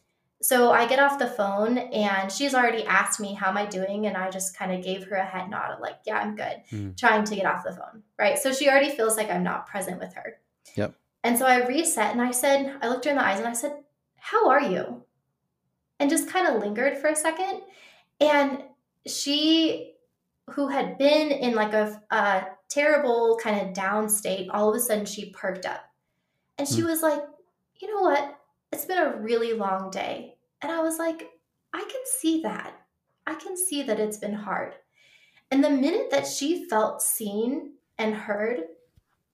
[0.42, 4.06] so I get off the phone and she's already asked me, How am I doing?
[4.06, 6.62] And I just kind of gave her a head nod of like, Yeah, I'm good,
[6.70, 6.96] mm.
[6.96, 8.02] trying to get off the phone.
[8.18, 8.36] Right.
[8.36, 10.38] So she already feels like I'm not present with her.
[10.74, 10.94] Yep.
[11.22, 13.52] And so I reset and I said, I looked her in the eyes and I
[13.52, 13.72] said,
[14.16, 15.04] How are you?
[16.00, 17.62] And just kind of lingered for a second.
[18.20, 18.64] And
[19.06, 19.94] she,
[20.50, 24.80] who had been in like a, a terrible kind of down state, all of a
[24.80, 25.84] sudden she perked up.
[26.58, 26.86] And she mm.
[26.86, 27.22] was like,
[27.80, 28.40] You know what?
[28.72, 30.31] It's been a really long day.
[30.62, 31.30] And I was like,
[31.74, 32.74] I can see that.
[33.26, 34.74] I can see that it's been hard.
[35.50, 38.60] And the minute that she felt seen and heard,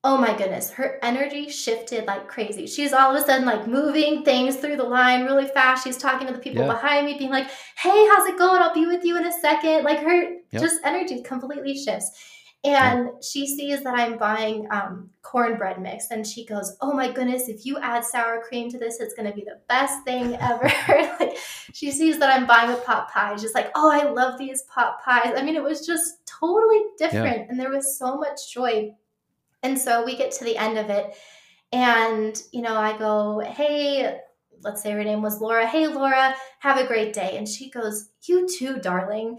[0.04, 2.66] oh my goodness, her energy shifted like crazy.
[2.66, 5.84] She's all of a sudden like moving things through the line really fast.
[5.84, 6.72] She's talking to the people yeah.
[6.72, 8.62] behind me, being like, hey, how's it going?
[8.62, 9.84] I'll be with you in a second.
[9.84, 10.62] Like her yep.
[10.62, 12.10] just energy completely shifts.
[12.64, 17.48] And she sees that I'm buying um, cornbread mix, and she goes, "Oh my goodness!
[17.48, 20.68] If you add sour cream to this, it's going to be the best thing ever."
[21.20, 21.38] like
[21.72, 25.00] she sees that I'm buying a pot pie, she's like, "Oh, I love these pot
[25.04, 27.46] pies." I mean, it was just totally different, yeah.
[27.48, 28.92] and there was so much joy.
[29.62, 31.16] And so we get to the end of it,
[31.72, 34.18] and you know, I go, "Hey."
[34.60, 35.68] Let's say her name was Laura.
[35.68, 37.36] Hey, Laura, have a great day.
[37.38, 39.38] And she goes, You too, darling.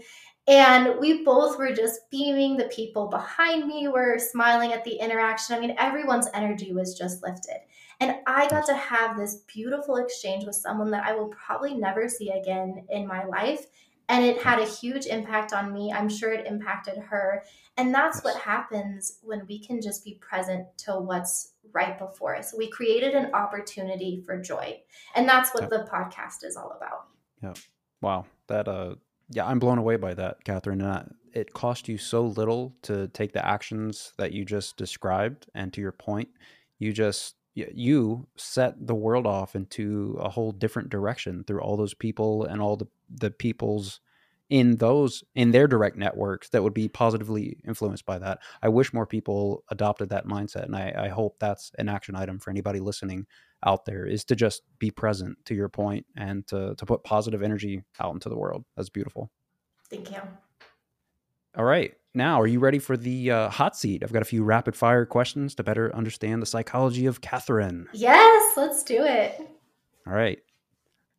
[0.50, 2.56] And we both were just beaming.
[2.56, 5.54] The people behind me were smiling at the interaction.
[5.54, 7.58] I mean, everyone's energy was just lifted.
[8.00, 12.08] And I got to have this beautiful exchange with someone that I will probably never
[12.08, 13.66] see again in my life.
[14.08, 15.92] And it had a huge impact on me.
[15.92, 17.44] I'm sure it impacted her.
[17.76, 22.52] And that's what happens when we can just be present to what's right before us.
[22.58, 24.80] We created an opportunity for joy.
[25.14, 27.06] And that's what the podcast is all about.
[27.40, 27.54] Yeah.
[28.00, 28.24] Wow.
[28.48, 28.96] That uh
[29.30, 30.80] yeah, I'm blown away by that, Katherine.
[30.80, 35.46] And it cost you so little to take the actions that you just described.
[35.54, 36.30] And to your point,
[36.78, 41.94] you just you set the world off into a whole different direction through all those
[41.94, 44.00] people and all the the people's
[44.48, 48.38] in those in their direct networks that would be positively influenced by that.
[48.62, 52.38] I wish more people adopted that mindset, and I, I hope that's an action item
[52.40, 53.26] for anybody listening
[53.64, 57.42] out there is to just be present to your point and to, to put positive
[57.42, 58.64] energy out into the world.
[58.76, 59.30] That's beautiful.
[59.90, 60.20] Thank you.
[61.56, 61.94] All right.
[62.14, 64.02] Now, are you ready for the uh, hot seat?
[64.02, 67.88] I've got a few rapid fire questions to better understand the psychology of Katherine.
[67.92, 69.40] Yes, let's do it.
[70.06, 70.40] All right.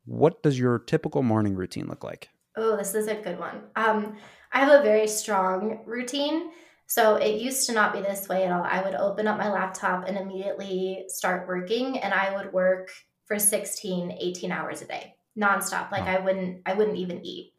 [0.05, 2.29] What does your typical morning routine look like?
[2.57, 3.61] Oh, this is a good one.
[3.75, 4.17] Um,
[4.51, 6.51] I have a very strong routine.
[6.91, 8.65] So it used to not be this way at all.
[8.65, 12.89] I would open up my laptop and immediately start working and I would work
[13.23, 15.89] for 16, 18 hours a day, nonstop.
[15.89, 17.53] Like I wouldn't I wouldn't even eat.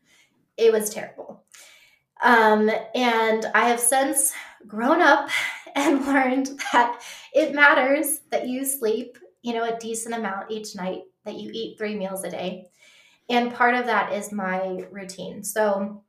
[0.59, 1.45] It was terrible.
[2.23, 4.35] Um, and I have since
[4.67, 5.31] grown up
[5.75, 7.01] and learned that
[7.33, 11.79] it matters that you sleep, you know, a decent amount each night, that you eat
[11.79, 12.67] three meals a day.
[13.31, 15.43] And part of that is my routine.
[15.43, 16.05] So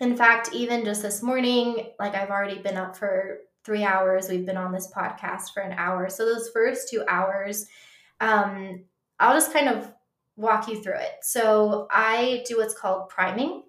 [0.00, 4.28] in fact, even just this morning, like I've already been up for three hours.
[4.28, 6.08] We've been on this podcast for an hour.
[6.10, 7.66] So those first two hours,
[8.20, 8.84] um,
[9.18, 9.92] I'll just kind of
[10.36, 11.12] walk you through it.
[11.22, 13.62] So I do what's called priming.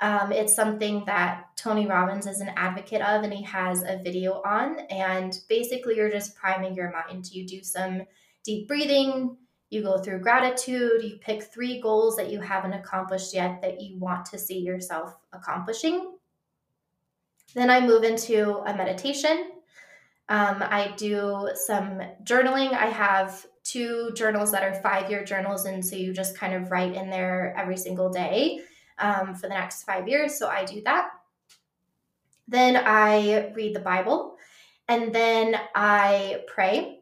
[0.00, 4.42] Um, it's something that Tony Robbins is an advocate of, and he has a video
[4.44, 4.80] on.
[4.90, 7.30] And basically, you're just priming your mind.
[7.32, 8.02] You do some
[8.44, 9.36] deep breathing,
[9.76, 13.98] you go through gratitude, you pick three goals that you haven't accomplished yet that you
[13.98, 16.14] want to see yourself accomplishing.
[17.54, 19.52] Then I move into a meditation.
[20.28, 22.72] Um, I do some journaling.
[22.72, 26.70] I have two journals that are five year journals, and so you just kind of
[26.70, 28.60] write in there every single day
[28.98, 30.38] um, for the next five years.
[30.38, 31.10] So I do that.
[32.48, 34.36] Then I read the Bible,
[34.88, 36.95] and then I pray.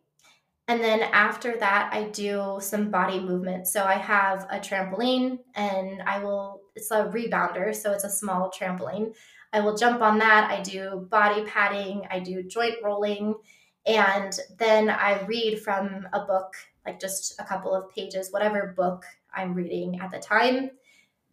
[0.67, 3.67] And then after that, I do some body movement.
[3.67, 7.75] So I have a trampoline and I will, it's a rebounder.
[7.75, 9.15] So it's a small trampoline.
[9.53, 10.51] I will jump on that.
[10.51, 13.35] I do body padding, I do joint rolling.
[13.87, 16.55] And then I read from a book,
[16.87, 19.05] like just a couple of pages, whatever book
[19.35, 20.71] I'm reading at the time.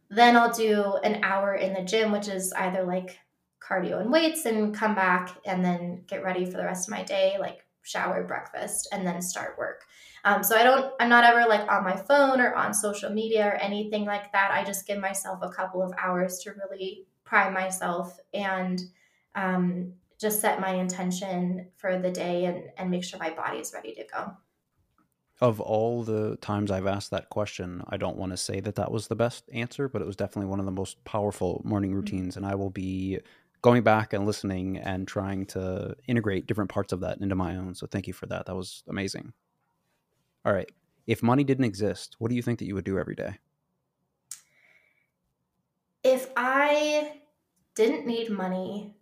[0.10, 3.18] Then I'll do an hour in the gym, which is either like
[3.66, 7.04] cardio and weights, and come back and then get ready for the rest of my
[7.04, 9.84] day, like shower, breakfast, and then start work.
[10.24, 13.48] Um, so I don't, I'm not ever like on my phone or on social media
[13.48, 14.52] or anything like that.
[14.52, 18.82] I just give myself a couple of hours to really prime myself and
[19.36, 23.74] um, just set my intention for the day and, and make sure my body is
[23.74, 24.32] ready to go.
[25.40, 28.92] Of all the times I've asked that question, I don't want to say that that
[28.92, 32.02] was the best answer, but it was definitely one of the most powerful morning mm-hmm.
[32.02, 32.38] routines.
[32.38, 33.20] And I will be
[33.62, 37.76] going back and listening and trying to integrate different parts of that into my own.
[37.76, 38.48] So thank you for that.
[38.48, 39.34] That was amazing.
[40.46, 40.72] All right.
[41.06, 43.38] If money didn't exist, what do you think that you would do every day?
[46.04, 47.22] If I
[47.76, 48.96] didn't need money,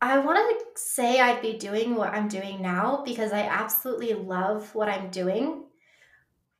[0.00, 4.74] I want to say I'd be doing what I'm doing now because I absolutely love
[4.74, 5.66] what I'm doing.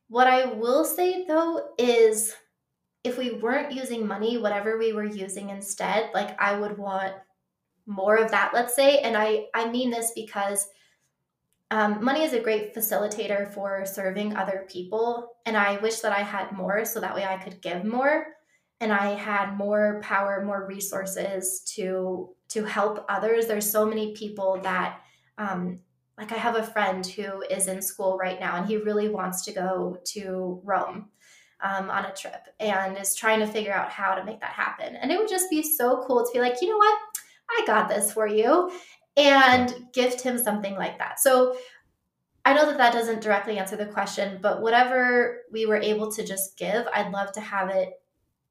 [0.07, 2.33] What I will say though is
[3.03, 7.13] if we weren't using money, whatever we were using instead, like I would want
[7.85, 8.99] more of that, let's say.
[8.99, 10.67] And I, I mean this because
[11.69, 15.35] um, money is a great facilitator for serving other people.
[15.45, 18.27] And I wish that I had more so that way I could give more
[18.79, 23.47] and I had more power, more resources to to help others.
[23.47, 24.99] There's so many people that
[25.37, 25.79] um,
[26.17, 29.43] like I have a friend who is in school right now and he really wants
[29.45, 31.09] to go to Rome
[31.63, 34.95] um, on a trip and is trying to figure out how to make that happen.
[34.95, 36.99] And it would just be so cool to be like, you know what?
[37.49, 38.71] I got this for you
[39.15, 41.19] and gift him something like that.
[41.19, 41.55] So
[42.45, 46.25] I know that that doesn't directly answer the question, but whatever we were able to
[46.25, 48.01] just give, I'd love to have it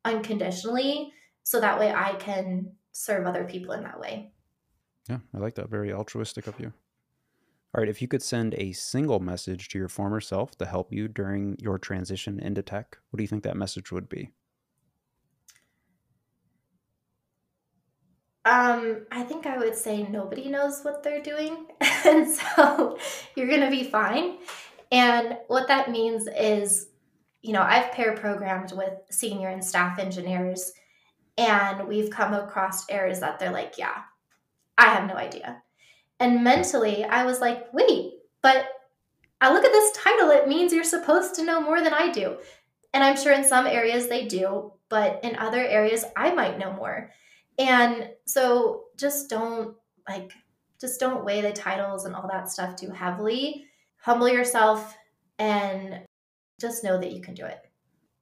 [0.05, 4.33] unconditionally so that way I can serve other people in that way.
[5.09, 5.69] Yeah, I like that.
[5.69, 6.73] Very altruistic of you.
[7.75, 10.93] All right, if you could send a single message to your former self to help
[10.93, 14.31] you during your transition into tech, what do you think that message would be?
[18.45, 21.67] Um, I think I would say nobody knows what they're doing.
[22.05, 22.99] and so
[23.37, 24.39] you're going to be fine.
[24.91, 26.89] And what that means is
[27.43, 30.73] you know, I've pair programmed with senior and staff engineers,
[31.37, 34.03] and we've come across errors that they're like, yeah,
[34.79, 35.63] I have no idea.
[36.23, 38.13] And mentally, I was like, wait,
[38.43, 38.69] but
[39.41, 42.37] I look at this title, it means you're supposed to know more than I do.
[42.95, 46.73] And I'm sure in some areas they do, but in other areas, I might know
[46.75, 47.11] more.
[47.59, 49.75] And so just don't
[50.09, 50.31] like,
[50.81, 53.65] just don't weigh the titles and all that stuff too heavily.
[53.97, 54.97] Humble yourself
[55.41, 56.03] and
[56.61, 57.59] just know that you can do it.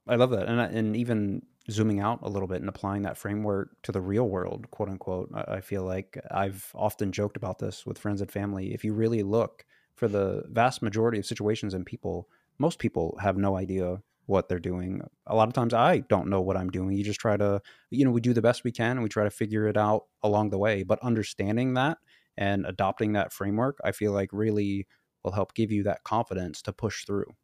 [0.07, 0.47] I love that.
[0.47, 4.27] And, and even zooming out a little bit and applying that framework to the real
[4.27, 8.73] world, quote unquote, I feel like I've often joked about this with friends and family.
[8.73, 13.37] If you really look for the vast majority of situations and people, most people have
[13.37, 15.01] no idea what they're doing.
[15.27, 16.95] A lot of times I don't know what I'm doing.
[16.95, 19.23] You just try to, you know, we do the best we can and we try
[19.23, 20.83] to figure it out along the way.
[20.83, 21.97] But understanding that
[22.37, 24.87] and adopting that framework, I feel like really
[25.23, 27.35] will help give you that confidence to push through.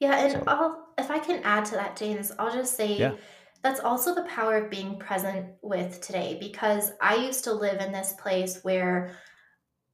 [0.00, 0.44] Yeah, and so.
[0.46, 3.14] I'll if I can add to that, James, I'll just say yeah.
[3.64, 7.92] That's also the power of being present with today because I used to live in
[7.92, 9.16] this place where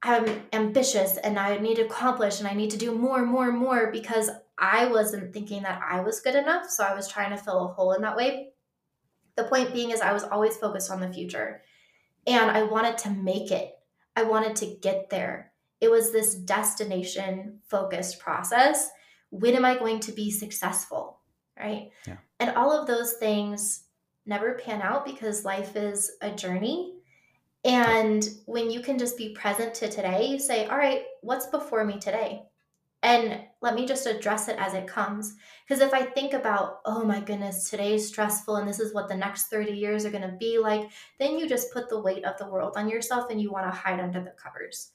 [0.03, 3.89] I'm ambitious and I need to accomplish and I need to do more more more
[3.89, 6.69] because I wasn't thinking that I was good enough.
[6.69, 8.49] So I was trying to fill a hole in that way.
[9.37, 11.61] The point being is I was always focused on the future
[12.27, 13.71] and I wanted to make it.
[14.17, 15.53] I wanted to get there.
[15.79, 18.89] It was this destination focused process
[19.29, 21.20] when am I going to be successful?
[21.61, 21.91] Right.
[22.07, 22.17] Yeah.
[22.39, 23.83] And all of those things
[24.25, 26.95] never pan out because life is a journey.
[27.63, 31.85] And when you can just be present to today, you say, all right, what's before
[31.85, 32.43] me today?
[33.03, 35.35] And let me just address it as it comes.
[35.67, 39.15] Because if I think about, oh my goodness, today's stressful and this is what the
[39.15, 42.37] next 30 years are going to be like, then you just put the weight of
[42.37, 44.91] the world on yourself and you want to hide under the covers.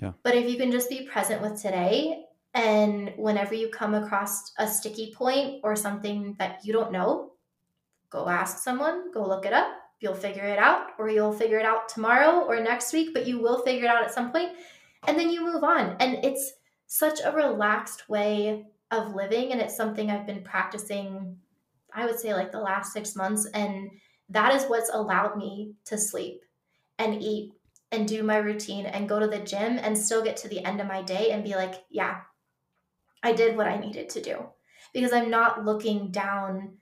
[0.00, 0.12] Yeah.
[0.22, 2.24] But if you can just be present with today
[2.54, 7.32] and whenever you come across a sticky point or something that you don't know,
[8.10, 9.72] go ask someone, go look it up.
[10.00, 13.40] You'll figure it out, or you'll figure it out tomorrow or next week, but you
[13.40, 14.50] will figure it out at some point,
[15.06, 15.96] And then you move on.
[15.98, 16.52] And it's
[16.86, 19.52] such a relaxed way of living.
[19.52, 21.36] And it's something I've been practicing,
[21.92, 23.46] I would say, like the last six months.
[23.54, 23.90] And
[24.28, 26.42] that is what's allowed me to sleep
[26.98, 27.52] and eat
[27.92, 30.80] and do my routine and go to the gym and still get to the end
[30.80, 32.20] of my day and be like, yeah,
[33.24, 34.46] I did what I needed to do
[34.92, 36.76] because I'm not looking down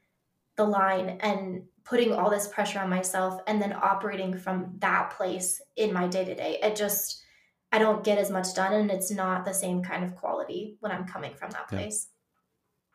[0.56, 5.62] the line and putting all this pressure on myself and then operating from that place
[5.76, 6.58] in my day to day.
[6.60, 7.22] It just,
[7.70, 10.90] I don't get as much done and it's not the same kind of quality when
[10.90, 12.08] I'm coming from that place.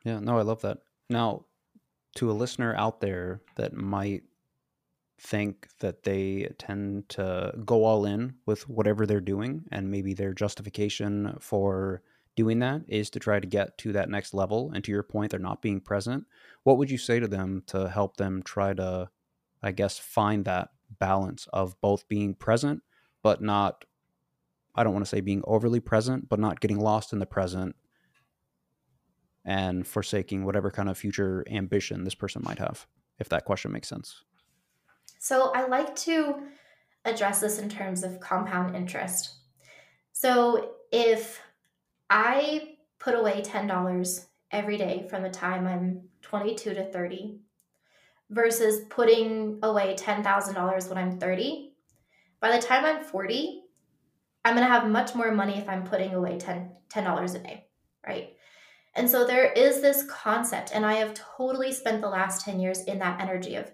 [0.03, 0.79] Yeah, yeah no, I love that.
[1.09, 1.45] Now,
[2.17, 4.23] to a listener out there that might
[5.19, 10.33] think that they tend to go all in with whatever they're doing and maybe their
[10.33, 12.03] justification for
[12.38, 14.72] doing that is to try to get to that next level.
[14.73, 16.26] And to your point, they're not being present.
[16.64, 19.09] What would you say to them to help them try to
[19.61, 20.69] I guess, find that
[20.99, 22.84] balance of both being present,
[23.23, 23.85] but not,
[24.76, 27.76] I don't want to say being overly present, but not getting lost in the present
[29.45, 32.85] and forsaking whatever kind of future ambition this person might have,
[33.19, 34.23] if that question makes sense.
[35.19, 36.43] So I like to
[37.05, 39.35] address this in terms of compound interest.
[40.11, 41.41] So if
[42.09, 47.39] I put away $10 every day from the time I'm 22 to 30
[48.29, 51.73] versus putting away $10,000 when I'm 30,
[52.39, 53.63] by the time I'm 40,
[54.45, 57.65] I'm going to have much more money if I'm putting away 10 $10 a day,
[58.05, 58.29] right?
[58.95, 62.81] And so there is this concept, and I have totally spent the last 10 years
[62.84, 63.71] in that energy of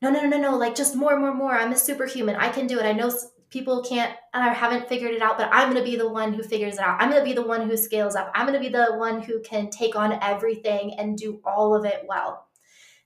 [0.00, 1.52] no, no, no, no, no, like just more, more, more.
[1.52, 2.36] I'm a superhuman.
[2.36, 2.86] I can do it.
[2.86, 3.12] I know
[3.50, 6.42] people can't or haven't figured it out, but I'm going to be the one who
[6.42, 7.00] figures it out.
[7.00, 8.30] I'm going to be the one who scales up.
[8.34, 11.84] I'm going to be the one who can take on everything and do all of
[11.84, 12.46] it well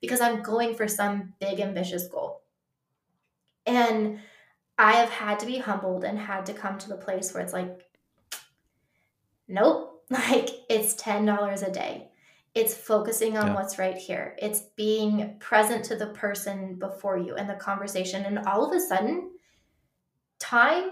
[0.01, 2.43] because I'm going for some big, ambitious goal.
[3.67, 4.19] And
[4.77, 7.53] I have had to be humbled and had to come to the place where it's
[7.53, 7.87] like,
[9.47, 12.09] nope, like it's $10 a day.
[12.55, 13.55] It's focusing on yeah.
[13.55, 14.37] what's right here.
[14.39, 18.25] It's being present to the person before you and the conversation.
[18.25, 19.31] And all of a sudden,
[20.43, 20.91] time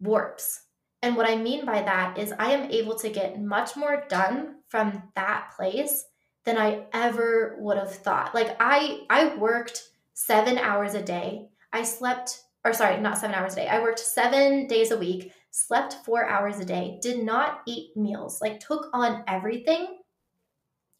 [0.00, 0.62] warps.
[1.02, 4.56] And what I mean by that is I am able to get much more done
[4.68, 6.04] from that place
[6.44, 8.34] than I ever would have thought.
[8.34, 9.82] Like I I worked
[10.14, 11.48] 7 hours a day.
[11.72, 13.68] I slept or sorry, not 7 hours a day.
[13.68, 18.40] I worked 7 days a week, slept 4 hours a day, did not eat meals,
[18.40, 19.98] like took on everything.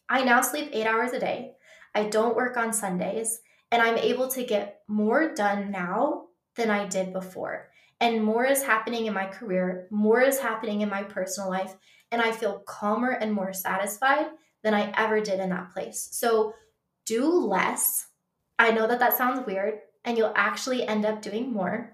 [0.09, 1.55] I now sleep 8 hours a day.
[1.95, 3.41] I don't work on Sundays
[3.73, 6.27] and I'm able to get more done now
[6.57, 7.69] than I did before.
[8.01, 11.75] And more is happening in my career, more is happening in my personal life,
[12.11, 14.27] and I feel calmer and more satisfied
[14.63, 16.09] than I ever did in that place.
[16.13, 16.55] So
[17.07, 18.07] do less.
[18.59, 21.93] I know that that sounds weird, and you'll actually end up doing more.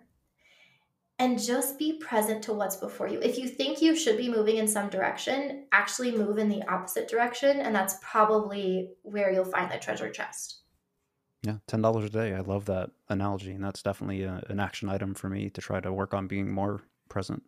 [1.19, 3.21] And just be present to what's before you.
[3.21, 7.09] If you think you should be moving in some direction, actually move in the opposite
[7.09, 7.61] direction.
[7.61, 10.60] And that's probably where you'll find the treasure chest.
[11.43, 12.35] Yeah, ten dollars a day.
[12.35, 15.81] I love that analogy, and that's definitely a, an action item for me to try
[15.81, 17.43] to work on being more present.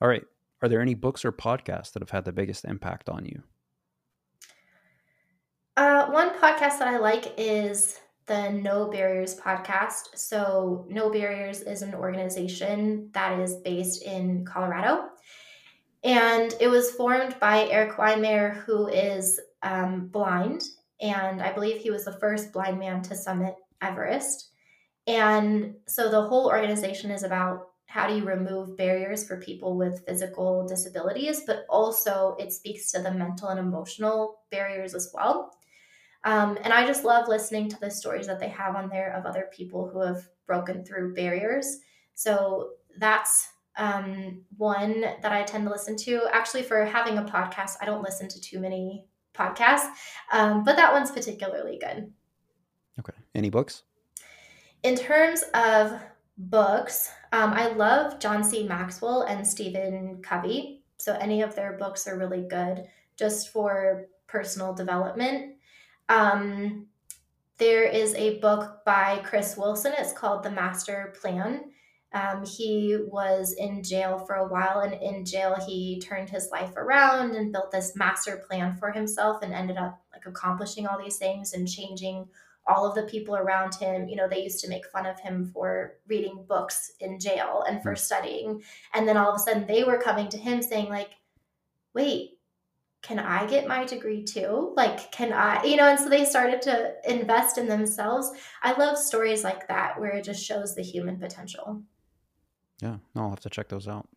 [0.00, 0.22] All right,
[0.62, 3.42] are there any books or podcasts that have had the biggest impact on you?
[5.76, 10.16] Uh, one podcast that I like is the No Barriers podcast.
[10.16, 15.08] So, No Barriers is an organization that is based in Colorado.
[16.04, 20.62] And it was formed by Eric Weihenmayer, who is um, blind
[21.00, 24.50] and I believe he was the first blind man to summit Everest.
[25.06, 30.04] And so the whole organization is about how do you remove barriers for people with
[30.06, 35.56] physical disabilities, but also it speaks to the mental and emotional barriers as well.
[36.24, 39.26] Um, and I just love listening to the stories that they have on there of
[39.26, 41.78] other people who have broken through barriers.
[42.14, 46.22] So that's um, one that I tend to listen to.
[46.32, 49.04] Actually, for having a podcast, I don't listen to too many
[49.34, 49.90] podcast.
[50.32, 52.12] Um, but that one's particularly good.
[52.98, 53.12] Okay.
[53.34, 53.82] Any books?
[54.82, 55.98] In terms of
[56.38, 58.66] books, um, I love John C.
[58.66, 60.82] Maxwell and Stephen Covey.
[60.98, 62.86] So any of their books are really good
[63.16, 65.56] just for personal development.
[66.08, 66.86] Um,
[67.58, 69.92] there is a book by Chris Wilson.
[69.96, 71.70] It's called The Master Plan.
[72.14, 76.76] Um, he was in jail for a while, and in jail, he turned his life
[76.76, 81.18] around and built this master plan for himself and ended up like accomplishing all these
[81.18, 82.28] things and changing
[82.68, 84.08] all of the people around him.
[84.08, 87.82] You know, they used to make fun of him for reading books in jail and
[87.82, 87.96] for hmm.
[87.96, 88.62] studying.
[88.94, 91.10] And then all of a sudden, they were coming to him saying, like,
[91.94, 92.38] wait,
[93.02, 94.72] can I get my degree too?
[94.76, 98.30] Like, can I, you know, and so they started to invest in themselves.
[98.62, 101.82] I love stories like that where it just shows the human potential.
[102.80, 104.08] Yeah, no, I'll have to check those out.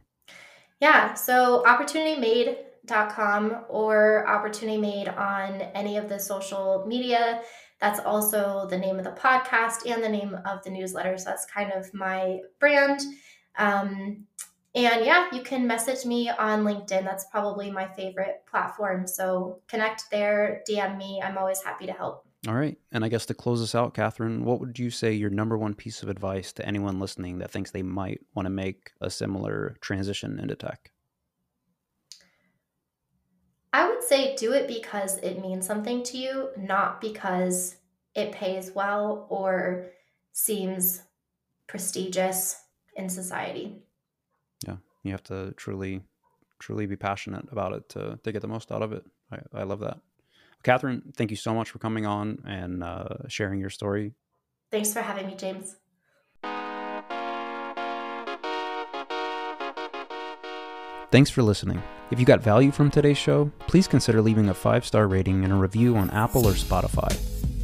[0.82, 7.42] Yeah, so opportunitymade.com or opportunity made on any of the social media.
[7.80, 11.18] That's also the name of the podcast and the name of the newsletter.
[11.20, 13.00] So that's kind of my brand.
[13.60, 14.26] Um,
[14.74, 17.04] and yeah, you can message me on LinkedIn.
[17.04, 19.06] That's probably my favorite platform.
[19.06, 21.22] So connect there, DM me.
[21.24, 22.26] I'm always happy to help.
[22.48, 22.78] All right.
[22.92, 25.76] And I guess to close us out, Katherine, what would you say your number one
[25.76, 29.76] piece of advice to anyone listening that thinks they might want to make a similar
[29.80, 30.92] transition into tech?
[33.74, 37.76] I would say do it because it means something to you, not because
[38.16, 39.92] it pays well or
[40.34, 41.04] seems
[41.68, 42.60] prestigious
[42.96, 43.84] in society.
[44.68, 46.02] Yeah, you have to truly,
[46.60, 49.06] truly be passionate about it to, to get the most out of it.
[49.32, 50.00] I, I love that.
[50.64, 54.14] Katherine, thank you so much for coming on and uh, sharing your story.
[54.72, 55.76] Thanks for having me, James.
[61.12, 61.84] Thanks for listening.
[62.10, 65.52] If you got value from today's show, please consider leaving a five star rating and
[65.52, 67.12] a review on Apple or Spotify.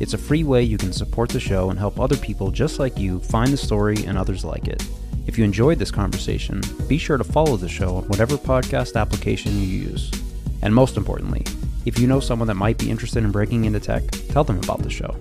[0.02, 2.98] It's a free way you can support the show and help other people just like
[2.98, 4.86] you find the story and others like it.
[5.28, 9.54] If you enjoyed this conversation, be sure to follow the show on whatever podcast application
[9.54, 10.12] you use.
[10.62, 11.44] And most importantly,
[11.88, 14.84] if you know someone that might be interested in breaking into tech, tell them about
[14.84, 15.16] the show.